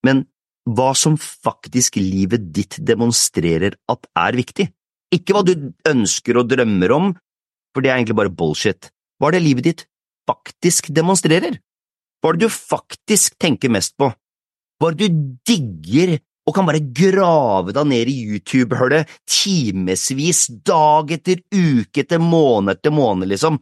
[0.07, 0.23] Men
[0.65, 4.69] hva som faktisk livet ditt demonstrerer at er viktig.
[5.13, 5.53] Ikke hva du
[5.85, 7.11] ønsker og drømmer om,
[7.75, 8.89] for det er egentlig bare bullshit.
[9.19, 9.85] Hva er det livet ditt
[10.25, 11.59] faktisk demonstrerer?
[12.25, 14.07] Hva er det du faktisk tenker mest på?
[14.81, 16.15] Hva er det du digger
[16.49, 22.93] og kan bare grave deg ned i YouTube-hullet timevis, dag etter uke etter måned etter
[22.93, 23.59] måned, liksom?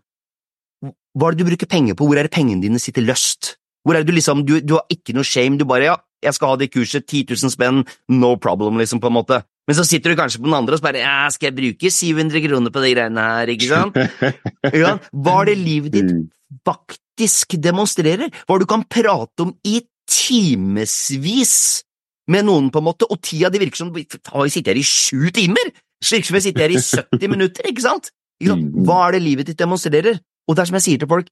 [0.80, 3.58] Hva er det du bruker penger på, hvor er det pengene dine sitter løst?
[3.84, 6.38] Hvor er det du liksom, du, du har ikke noe shame, du bare ja, jeg
[6.38, 7.82] skal ha det kurset, 10 000 spenn,
[8.16, 9.42] no problem, liksom, på en måte.
[9.68, 11.92] Men så sitter du kanskje på den andre og så bare ja, skal jeg bruke
[11.92, 14.00] 700 kroner på de greiene her, ikke sant?
[14.72, 15.12] Ikke sant?
[15.12, 16.24] Hva er det livet ditt Mm.
[16.68, 18.32] Faktisk demonstrerer?
[18.48, 21.84] Hva du kan prate om i timevis
[22.32, 24.88] med noen, på en måte, og tida det virker som Har vi sittet her i
[24.88, 25.72] sju timer?
[26.04, 28.12] Det virker som vi sitter her i 70 minutter, ikke sant?
[28.40, 28.68] Ikke sant?
[28.68, 28.84] Mm.
[28.88, 30.20] Hva er det livet ditt demonstrerer?
[30.48, 31.30] Og det er som jeg sier til folk,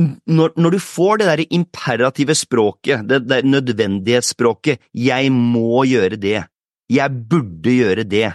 [0.00, 6.38] når, når du får det der imperative språket, det der nødvendighetsspråket, jeg må gjøre det,
[6.90, 8.30] jeg burde gjøre det,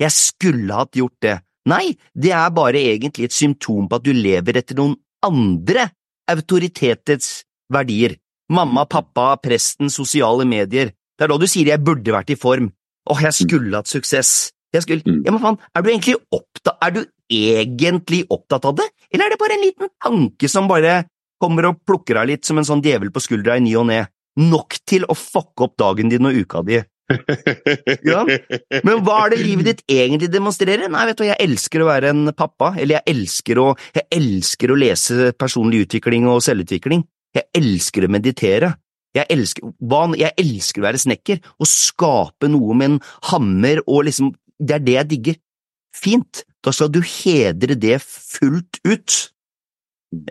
[0.00, 1.38] jeg skulle hatt gjort det,
[1.70, 4.96] nei, det er bare egentlig et symptom på at du lever etter noen
[5.26, 5.90] andre
[6.30, 8.16] autoritetets verdier,
[8.52, 12.70] mamma, pappa, presten, sosiale medier, det er da du sier jeg burde vært i form,
[13.10, 15.06] åh, jeg skulle hatt suksess, jeg skulle…
[15.06, 15.22] Mm.
[15.26, 17.02] Ja, men faen, er du egentlig opptatt, er du
[17.32, 21.04] egentlig opptatt av det, eller er det bare en liten tanke som bare
[21.42, 24.04] kommer og plukker deg litt som en sånn djevel på skuldra i ny og ne,
[24.40, 26.80] nok til å fucke opp dagen din og uka di?
[28.06, 28.22] Ja.
[28.82, 30.88] Men hva er det livet ditt egentlig demonstrerer?
[30.90, 34.72] Nei, vet du, jeg elsker å være en pappa, eller jeg elsker å, jeg elsker
[34.72, 37.04] å lese personlig utvikling og selvutvikling,
[37.36, 38.72] jeg elsker å meditere,
[39.16, 39.70] jeg elsker,
[40.20, 42.98] jeg elsker å være snekker, og skape noe med en
[43.30, 45.38] hammer og liksom, det er det jeg digger.
[45.96, 49.20] Fint, da skal du hedre det fullt ut,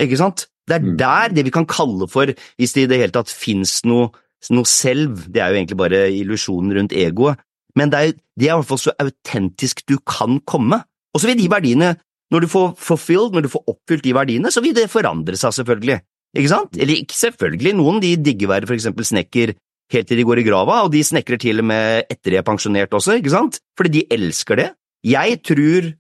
[0.02, 0.48] ikke sant?
[0.66, 0.98] Det er Mm.
[0.98, 2.26] der det vi kan kalle for,
[2.58, 4.10] hvis det i det hele tatt finnes noe,
[4.54, 7.42] noe selv, det er jo egentlig bare illusjonen rundt egoet,
[7.76, 10.80] men det er, det er i hvert fall så autentisk du kan komme.
[11.16, 11.96] Og så vil de verdiene,
[12.32, 15.54] når du får fulfilled, når du får oppfylt de verdiene, så vil det forandre seg
[15.60, 16.00] selvfølgelig.
[16.36, 16.78] Ikke sant?
[16.80, 19.56] Eller ikke selvfølgelig, noen de digger være for eksempel snekker
[19.94, 22.48] helt til de går i grava, og de snekrer til og med etter de er
[22.48, 23.60] pensjonert også, ikke sant?
[23.78, 24.70] Fordi de elsker det.
[25.06, 25.92] Jeg tror,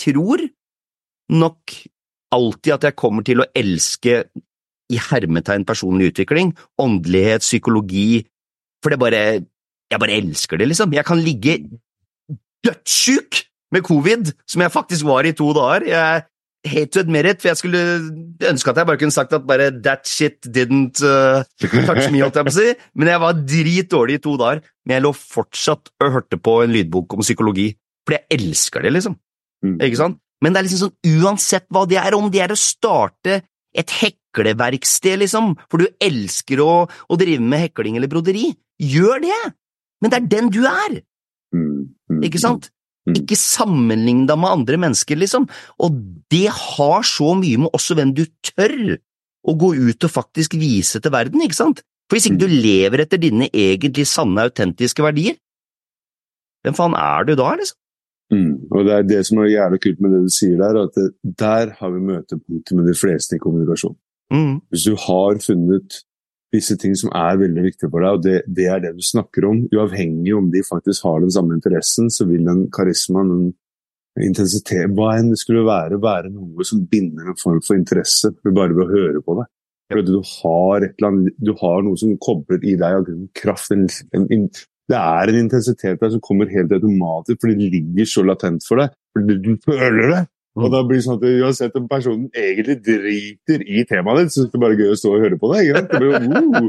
[0.00, 0.44] tror
[1.32, 1.76] nok
[2.34, 4.24] alltid at jeg kommer til å elske
[4.92, 8.24] i hermetegn personlig utvikling, åndelighet, psykologi,
[8.82, 9.24] for det bare,
[9.90, 10.92] jeg bare elsker det, liksom.
[10.92, 11.56] Jeg kan ligge
[12.64, 15.86] dødssjuk med covid, som jeg faktisk var i to dager.
[15.88, 16.24] Jeg
[16.64, 17.82] hate to admit it, for jeg skulle
[18.48, 22.38] ønske at jeg bare kunne sagt at bare that shit didn't uh, touch me, holdt
[22.40, 25.92] jeg på å si, men jeg var dritdårlig i to dager, men jeg lå fortsatt
[26.00, 27.70] og hørte på en lydbok om psykologi,
[28.04, 29.18] for jeg elsker det, liksom.
[29.64, 29.76] Mm.
[29.80, 30.20] Ikke sant?
[30.44, 33.40] Men det er liksom sånn, uansett hva det er, om det er å starte
[33.74, 33.92] et
[34.34, 38.50] hekleverksted, liksom, for du elsker å, å drive med hekling eller broderi,
[38.82, 39.42] gjør det!
[40.02, 41.00] Men det er den du er,
[41.54, 42.70] Mm, mm, ikke sant?
[43.04, 43.18] Mm.
[43.20, 45.46] Ikke sammenlign deg med andre mennesker, liksom.
[45.84, 45.98] Og
[46.32, 48.96] det har så mye med også hvem du tør
[49.44, 51.84] å gå ut og faktisk vise til verden, ikke sant?
[52.08, 55.36] For hvis ikke du lever etter dine egentlig sanne, autentiske verdier,
[56.64, 57.78] hvem faen er du da, liksom?
[58.32, 58.52] Mm.
[58.72, 61.10] Og det er det som er jævlig kult med det du sier der, at det,
[61.44, 63.94] der har vi møtepunktet med de fleste i kommunikasjon.
[64.34, 64.58] Mm.
[64.72, 66.00] Hvis du har funnet
[66.54, 69.48] visse ting som er veldig viktige for deg, og det, det er det du snakker
[69.48, 73.32] om, uavhengig om de faktisk har den samme interessen, så vil den karismaen,
[74.14, 78.30] den intensiteten, hva enn det skulle være, være noe som binder en form for interesse
[78.44, 79.48] bare ved å høre på det.
[79.92, 83.74] For du har, et eller annet, du har noe som kobler i deg av kraft,
[83.74, 83.84] en,
[84.16, 84.46] en, en,
[84.90, 88.80] det er en intensitet der som kommer helt automatisk, for det ligger så latent for
[88.80, 88.94] deg.
[89.14, 90.22] Fordi du føler det.
[90.54, 94.44] Og da blir det sånn at Uansett om personen egentlig driter i temaet ditt, så
[94.44, 95.70] er det bare gøy å stå og høre på deg.
[95.74, 96.20] Det blir jo,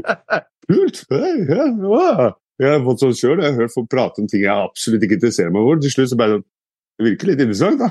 [0.02, 1.02] uh, kult!
[1.12, 2.34] Ja, wow.
[2.58, 3.42] Jeg har fått sånn sjøl.
[3.44, 5.82] Jeg har hørt folk prate om ting jeg absolutt ikke interesserer meg for.
[5.84, 6.46] Til slutt så bare sånn
[6.96, 7.90] Det virker litt interessant, da.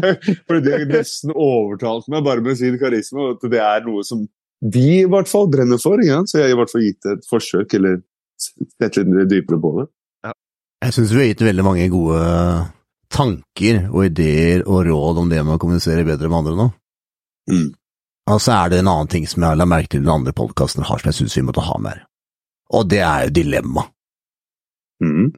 [0.48, 4.22] Fordi har nesten overtalt meg bare med sin karisma, at det er noe som
[4.64, 5.98] de i hvert fall brenner for.
[6.06, 6.20] Ja?
[6.22, 7.98] Så jeg har i hvert fall gitt et forsøk, eller
[8.38, 9.88] sett litt dypere på det.
[10.84, 12.22] Jeg syns du har gitt veldig mange gode
[13.14, 16.66] tanker og ideer og råd om det med å kommunisere bedre med andre nå.
[17.52, 17.70] Mm.
[18.32, 20.86] Og så er det en annen ting som jeg la merke til den andre podkasten
[20.86, 22.04] har, som jeg syns vi måtte ha med her.
[22.74, 23.84] Og det er jo dilemma.
[25.04, 25.32] Mm.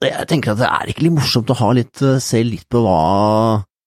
[0.00, 2.80] Jeg tenker at det er ikke litt morsomt å ha litt, eh, se litt på
[2.86, 3.00] hva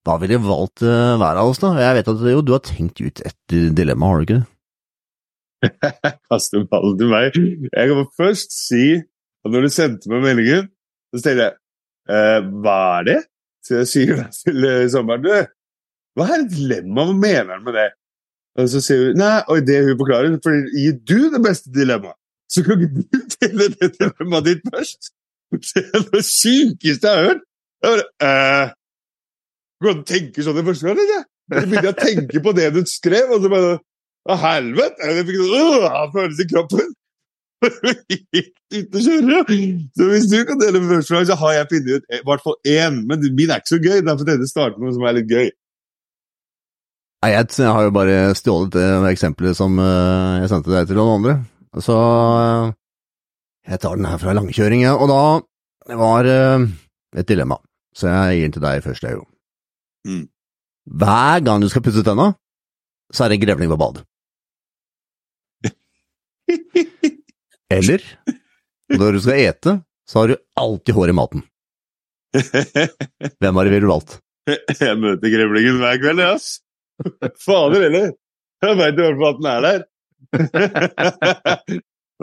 [0.03, 1.71] hva ville valgt eh, hver av oss, da?
[1.79, 4.49] Jeg vet at jo, du har tenkt ut et dilemma, har du ikke det?
[6.29, 7.37] Kaste ballen til meg.
[7.71, 10.67] Jeg kan først si at når du sendte meg meldingen,
[11.13, 11.55] så tenkte jeg
[12.07, 13.19] Hva er det?
[13.63, 15.23] Så jeg sier til eh, sommeren.
[15.23, 15.53] Du,
[16.19, 17.05] hva er et dilemma?
[17.07, 17.89] Hva mener han med det?
[18.59, 22.19] Og så sier hun Nei, og det hun forklarer, for gir du det beste dilemmaet,
[22.51, 25.13] så kan ikke du dele det dilemmaet ditt først?
[25.53, 27.43] Det er det sykeste jeg har hørt.
[27.83, 28.73] Jeg bare, eh,
[29.83, 31.25] Går det an å tenke sånn i første gang, eller?
[31.53, 33.73] Så begynte jeg å tenke på det du skrev, og så bare
[34.23, 35.09] Å, helvete!
[35.09, 36.93] Jeg fikk sånn følelse i kroppen.
[38.73, 39.57] Ute å kjøre.
[39.95, 42.57] Så hvis du kan dele første gang, så har jeg funnet ut i hvert fall
[42.69, 43.01] én.
[43.09, 43.99] Men min er ikke så gøy.
[44.01, 45.51] Derfor tenkte jeg å starte med noe som er litt gøy.
[47.23, 51.21] Nei, jeg har jo bare stjålet det eksempelet som eh, jeg sendte deg til noen
[51.21, 51.35] andre.
[51.79, 52.73] Så eh,
[53.71, 54.97] jeg tar den her fra langkjøring, jeg.
[54.97, 56.65] Og da var eh,
[57.15, 57.61] et dilemma.
[57.95, 59.23] Så jeg gir den til deg først, Leo.
[60.09, 60.25] Mm.
[60.99, 62.33] Hver gang du skal pusse tenna,
[63.13, 64.03] så er det en grevling på badet.
[67.73, 68.03] Eller
[68.99, 69.77] når du skal ete,
[70.09, 71.43] så har du alltid hår i maten.
[72.33, 74.17] Hvem har det ville valgt?
[74.49, 76.47] Jeg møter grevlingen hver kveld, jeg, ass.
[77.45, 78.09] Fader heller.
[78.63, 79.79] Jeg veit i hvert fall at den er der.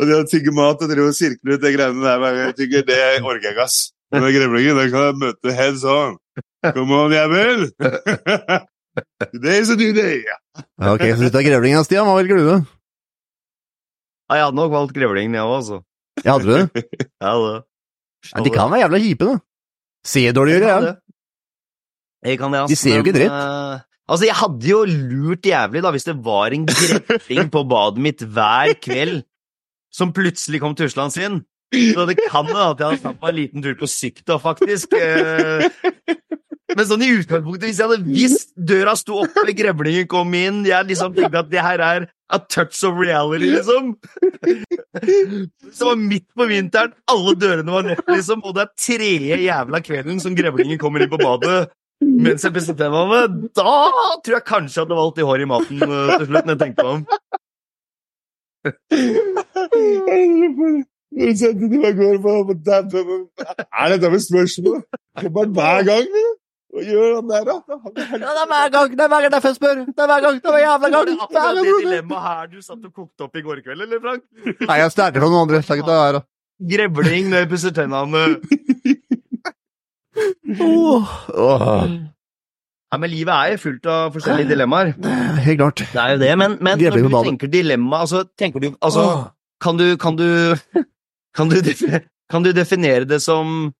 [0.00, 2.50] og det å tygge mat og drive og sirkle ut de greiene der hver gang
[2.50, 3.78] jeg tygger, det orker jeg ikke, ass.
[4.10, 6.18] Men grevlingen den kan jeg møte heads on.
[6.74, 7.68] Come on, jævel!
[9.30, 10.24] Today's a new day.
[10.82, 12.08] Ok, så ut av grevlingen, Stian.
[12.08, 12.58] Hva velger du, da?
[14.30, 15.80] Ja, jeg hadde nok valgt grevlingen, jeg òg, altså.
[16.22, 16.84] Ja, hadde du det?
[17.24, 17.54] Ja, det.
[18.30, 19.38] Ja, de kan være jævla kjipe, da.
[20.06, 20.92] Ser dårlig ut, ja.
[22.30, 22.70] Jeg kan det, altså.
[22.72, 23.32] De ser jo ikke men, dritt.
[23.32, 23.80] eh,
[24.12, 28.22] altså, jeg hadde jo lurt jævlig da, hvis det var en grevling på badet mitt
[28.22, 29.22] hver kveld
[29.90, 31.40] som plutselig kom tuslende inn.
[31.70, 34.94] Så det kan hende at jeg hadde tatt meg en liten tur på sykta, faktisk.
[34.98, 35.68] Eh,
[36.76, 40.86] Men sånn i utgangspunktet, hvis jeg hadde visst døra sto oppe, grevlingen kom inn Jeg
[40.86, 43.96] liksom tenkte at det her er a touch of reality, liksom.
[45.74, 49.40] Så det var midt på vinteren, alle dørene var nødt, liksom, og det er tredje
[49.42, 51.68] jævla kvelden som grevlingen kommer inn på badet
[52.00, 53.72] mens jeg bestemmer meg med, da
[54.24, 56.62] tror jeg kanskje jeg hadde valgt de hår i maten eh, til slutt, når jeg
[56.62, 57.02] tenkte meg om.
[61.10, 62.52] Når du sendte til meg i går på, på
[63.82, 64.82] Er dette med spørsmål?
[65.20, 66.06] Kommer han hver gang?
[66.06, 66.36] eller?
[66.70, 67.54] Hva gjør han der, da?
[67.66, 69.80] Han er Ja, det er hver gang, det er hver gang jeg spør.
[69.80, 71.06] Det er hver gang, det er jævla gang.
[71.08, 73.98] det er akkurat det dilemmaet her du satt og kokte opp i går kveld, eller,
[74.04, 74.22] Frank?
[74.68, 75.62] Nei, jeg stjal fra noen andre.
[75.66, 76.22] Skal ikke ta det her, da.
[76.70, 78.22] Grevling når jeg pusser tennene.
[82.90, 84.94] Ja, men livet er jo fullt av forskjellige dilemmaer.
[85.44, 85.82] Helt klart.
[85.92, 89.04] Det er jo det, men, men når du tenker dilemma, altså, tenker du Altså,
[89.62, 90.26] kan du Kan du
[91.36, 91.60] kan du,
[92.30, 93.70] kan du definere det som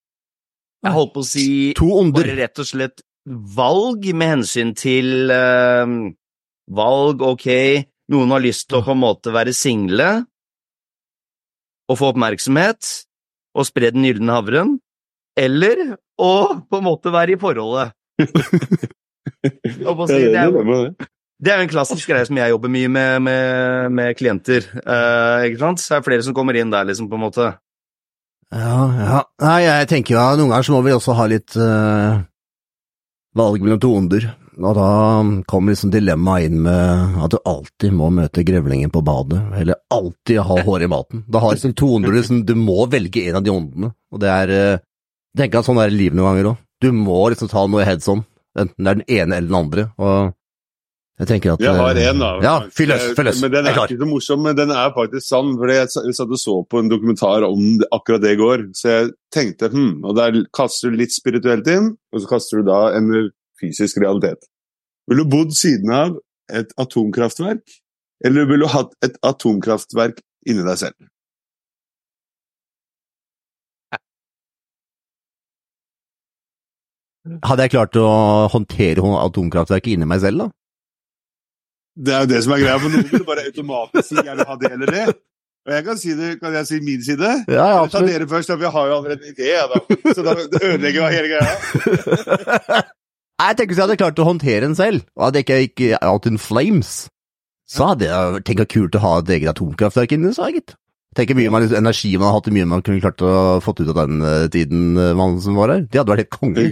[0.84, 1.46] Jeg holdt på å si
[1.78, 2.22] To onder.
[2.22, 5.84] bare rett og slett valg med hensyn til uh,
[6.72, 7.48] valg, ok,
[8.14, 10.08] noen har lyst til å på en måte være single
[11.90, 12.90] og få oppmerksomhet
[13.58, 14.76] og spre den gylne havren,
[15.38, 16.32] eller å
[16.70, 17.96] på en måte være i forholdet.
[19.42, 20.92] Jeg holdt på å si, det, er jo,
[21.40, 24.66] det er jo en klassisk greie som jeg jobber mye med med, med klienter.
[24.84, 25.82] Uh, ikke sant?
[25.82, 27.52] Så det flere som kommer inn der, liksom, på en måte.
[28.50, 29.22] Ja, ja.
[29.44, 32.20] Nei, jeg tenker jo ja, noen ganger så må vi også ha litt uh,
[33.38, 34.28] valg mellom to onder.
[34.60, 34.88] Og da
[35.48, 40.42] kommer liksom dilemmaet inn med at du alltid må møte grevlingen på badet, eller alltid
[40.44, 41.22] ha hår i maten.
[41.30, 44.34] Da har liksom to onder liksom, du må velge en av de åndene, og det
[44.34, 44.82] er uh,
[45.38, 46.60] tenker at sånn er livet noen ganger òg.
[46.80, 48.26] Du må liksom ta noe heads on,
[48.58, 50.36] enten det er den ene eller den andre, og
[51.28, 52.30] jeg at Jeg har eh, en, da.
[52.44, 53.40] Ja, fyll løs, fyll løs.
[53.42, 55.52] Men den er er ikke så morsom, men den er faktisk sann.
[55.58, 59.12] fordi jeg satt og så på en dokumentar om akkurat det i går, så jeg
[59.34, 63.30] tenkte hm, Og der kaster du litt spirituelt inn, og så kaster du da en
[63.60, 64.48] fysisk realitet.
[65.10, 66.16] Ville du bodd siden av
[66.50, 67.64] et atomkraftverk,
[68.24, 71.10] eller ville du hatt et atomkraftverk inni deg selv?
[77.44, 78.08] Hadde jeg klart å
[78.48, 80.48] håndtere atomkraftverket inni meg selv, da?
[81.96, 84.48] Det er jo det som er greia, for noen vil bare automatisk si jeg vil
[84.48, 85.06] ha det eller det.
[85.68, 87.30] Og jeg kan si det, kan jeg si min side?
[87.50, 90.14] Ja, ja, Ta dere først, da, for jeg har jo allerede en idé, da.
[90.14, 92.86] Så da ødelegger jeg hele greia.
[93.40, 96.04] Jeg tenker hvis jeg hadde klart å håndtere den selv, og at jeg ikke gikk
[96.04, 97.08] out in flames,
[97.70, 100.74] så hadde jeg tenkt det kult å ha et eget atomkraftverk inni seg, gitt.
[101.16, 103.32] Tenk hvor mye man, energi man har hatt, mye man kunne klart å
[103.64, 105.86] fått ut av den eh, tiden mannen man som var her.
[105.88, 106.68] Det hadde vært helt konger.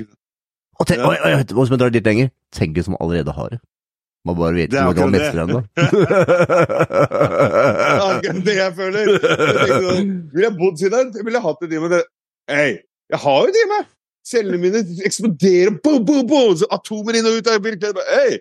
[0.78, 3.34] Og tenk, og, og, og, og, hvis man drar litt lenger, tenk hvis som allerede
[3.34, 3.58] har det.
[4.26, 5.60] Man bare vite Det er hvordan man mestrer det ennå.
[8.08, 9.02] akkurat det jeg føler.
[9.14, 9.20] Jeg
[9.84, 11.86] sånn, Ville jeg bodd siden der, ville jeg hatt en time.
[12.48, 12.70] Hei,
[13.12, 13.78] jeg har jo et time!
[14.28, 18.04] Cellene mine eksploderer, boom, boom, boom, så atomer inn og ut av virkeligheten.
[18.10, 18.32] Hei!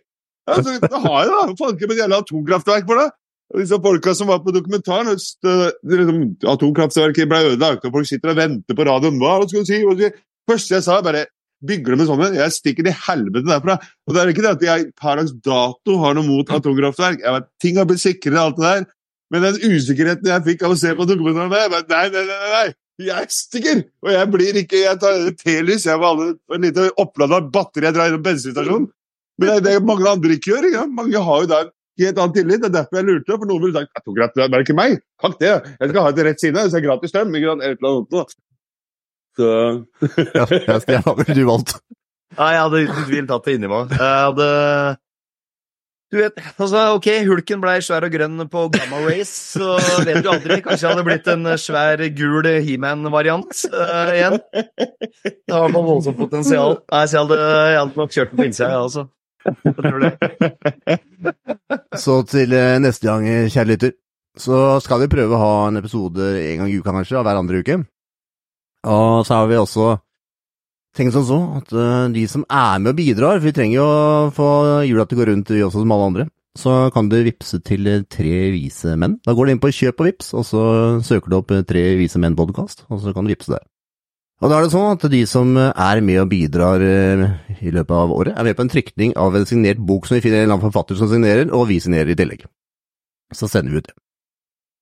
[0.47, 1.39] Altså, det har jeg da!
[1.61, 3.09] Fanken med et jævla atomkraftverk for det?
[3.53, 6.17] Og disse folka som var på dokumentaren, liksom,
[6.51, 9.19] atomkraftverket ble ødelagt, og folk sitter og venter på radioen.
[9.21, 9.77] Hva skal du si?
[10.47, 11.23] Første jeg sa, bare
[11.65, 12.31] bygger med sånne.
[12.37, 13.77] Jeg stikker til helvete derfra.
[14.07, 17.23] Og det er ikke det at jeg per dags dato har noe mot atomkraftverk.
[17.23, 18.89] Jeg vet, ting har blitt sikrere, alt det der.
[19.33, 22.51] Men den usikkerheten jeg fikk av å se på dokumentaren, jeg bare, nei, nei, nei,
[22.53, 22.67] nei.
[23.07, 23.81] Jeg stikker!
[24.01, 27.93] Og jeg blir ikke Jeg tar et telys, jeg var en liten opplada batteri jeg
[27.93, 28.87] drar innom bensinstasjonen.
[29.37, 30.65] Men det er det mange andre ikke gjør.
[30.71, 30.85] Ikke?
[30.97, 31.69] Mange har jo da en
[32.01, 32.63] helt annen tillit.
[32.63, 33.35] Det er derfor jeg lurte.
[33.35, 34.97] For noen ville sagt atomkraftverk, er ikke meg.
[35.21, 35.53] Kan det.
[35.77, 37.37] Jeg skal ha det rett siden av, så jeg gratis strøm.
[37.37, 37.65] Ikke sant?
[37.67, 38.09] Et eller annet.
[38.15, 38.25] da.
[38.25, 38.41] Så
[39.43, 41.77] Ja, jeg vel du valgt.
[42.37, 43.93] Nei, jeg hadde uten tvil tatt det inni meg.
[43.95, 44.47] Jeg hadde
[46.11, 49.75] Du vet, altså, ok, hulken ble svær og grønn på Gamma Race, så
[50.07, 50.59] vet du aldri.
[50.63, 54.39] Kanskje jeg hadde blitt en svær, gul He-Man-variant uh, igjen.
[54.53, 56.79] Det har noe voldsomt potensial.
[56.93, 57.39] Nei, så jeg hadde,
[57.73, 59.07] jeg hadde nok kjørt den på innsida, jeg, altså.
[59.47, 60.13] Jeg tror det.
[61.97, 63.93] Så til eh, neste gang, eh, kjære lytter,
[64.37, 67.39] så skal vi prøve å ha en episode en gang i uka, kanskje, av hver
[67.41, 67.79] andre uke.
[68.85, 69.95] Og så har vi også
[70.97, 73.85] tenkt som så, at eh, de som er med og bidrar, for vi trenger jo
[73.85, 74.49] å få
[74.87, 77.89] hjula til å gå rundt, vi også som alle andre, så kan du vippse til
[77.89, 79.19] eh, Tre vise menn.
[79.25, 80.61] Da går du inn på Kjøp og vips, og så
[81.05, 83.65] søker du opp eh, Tre vise menn-podkast, og så kan du vippse der.
[84.37, 88.11] Og da er det sånn at de som er med og bidrar i løpet av
[88.13, 90.59] året, er med på en trykning av en signert bok som vi finner en eller
[90.59, 92.43] annen forfatter som signerer, og vi signerer i tillegg.
[93.33, 93.97] Så sender vi ut det.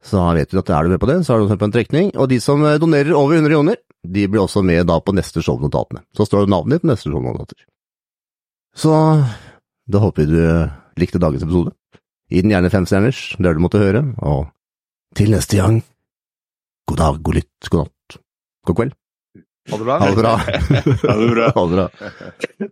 [0.06, 1.68] Så da vet du at er du med på det, så er du med på
[1.68, 2.12] en trekning.
[2.14, 5.41] Og de som eh, donerer over 100 kroner, de blir også med da på neste
[5.41, 6.03] shownotatene.
[6.14, 7.66] Så står det navnet ditt på neste shownotater.
[8.76, 8.91] Så
[9.88, 11.74] da håper vi du eh, likte dagens episode.
[12.30, 14.47] Gi den gjerne fem stjerners, der du måtte høre, og
[15.18, 15.82] til neste gang,
[16.89, 18.18] god dag, god lytt, god natt,
[18.66, 18.95] god kveld.
[19.72, 19.99] Ha det bra.
[20.01, 20.34] Ha det bra.
[21.10, 21.51] Ha det bra.
[21.58, 22.70] Ha det bra.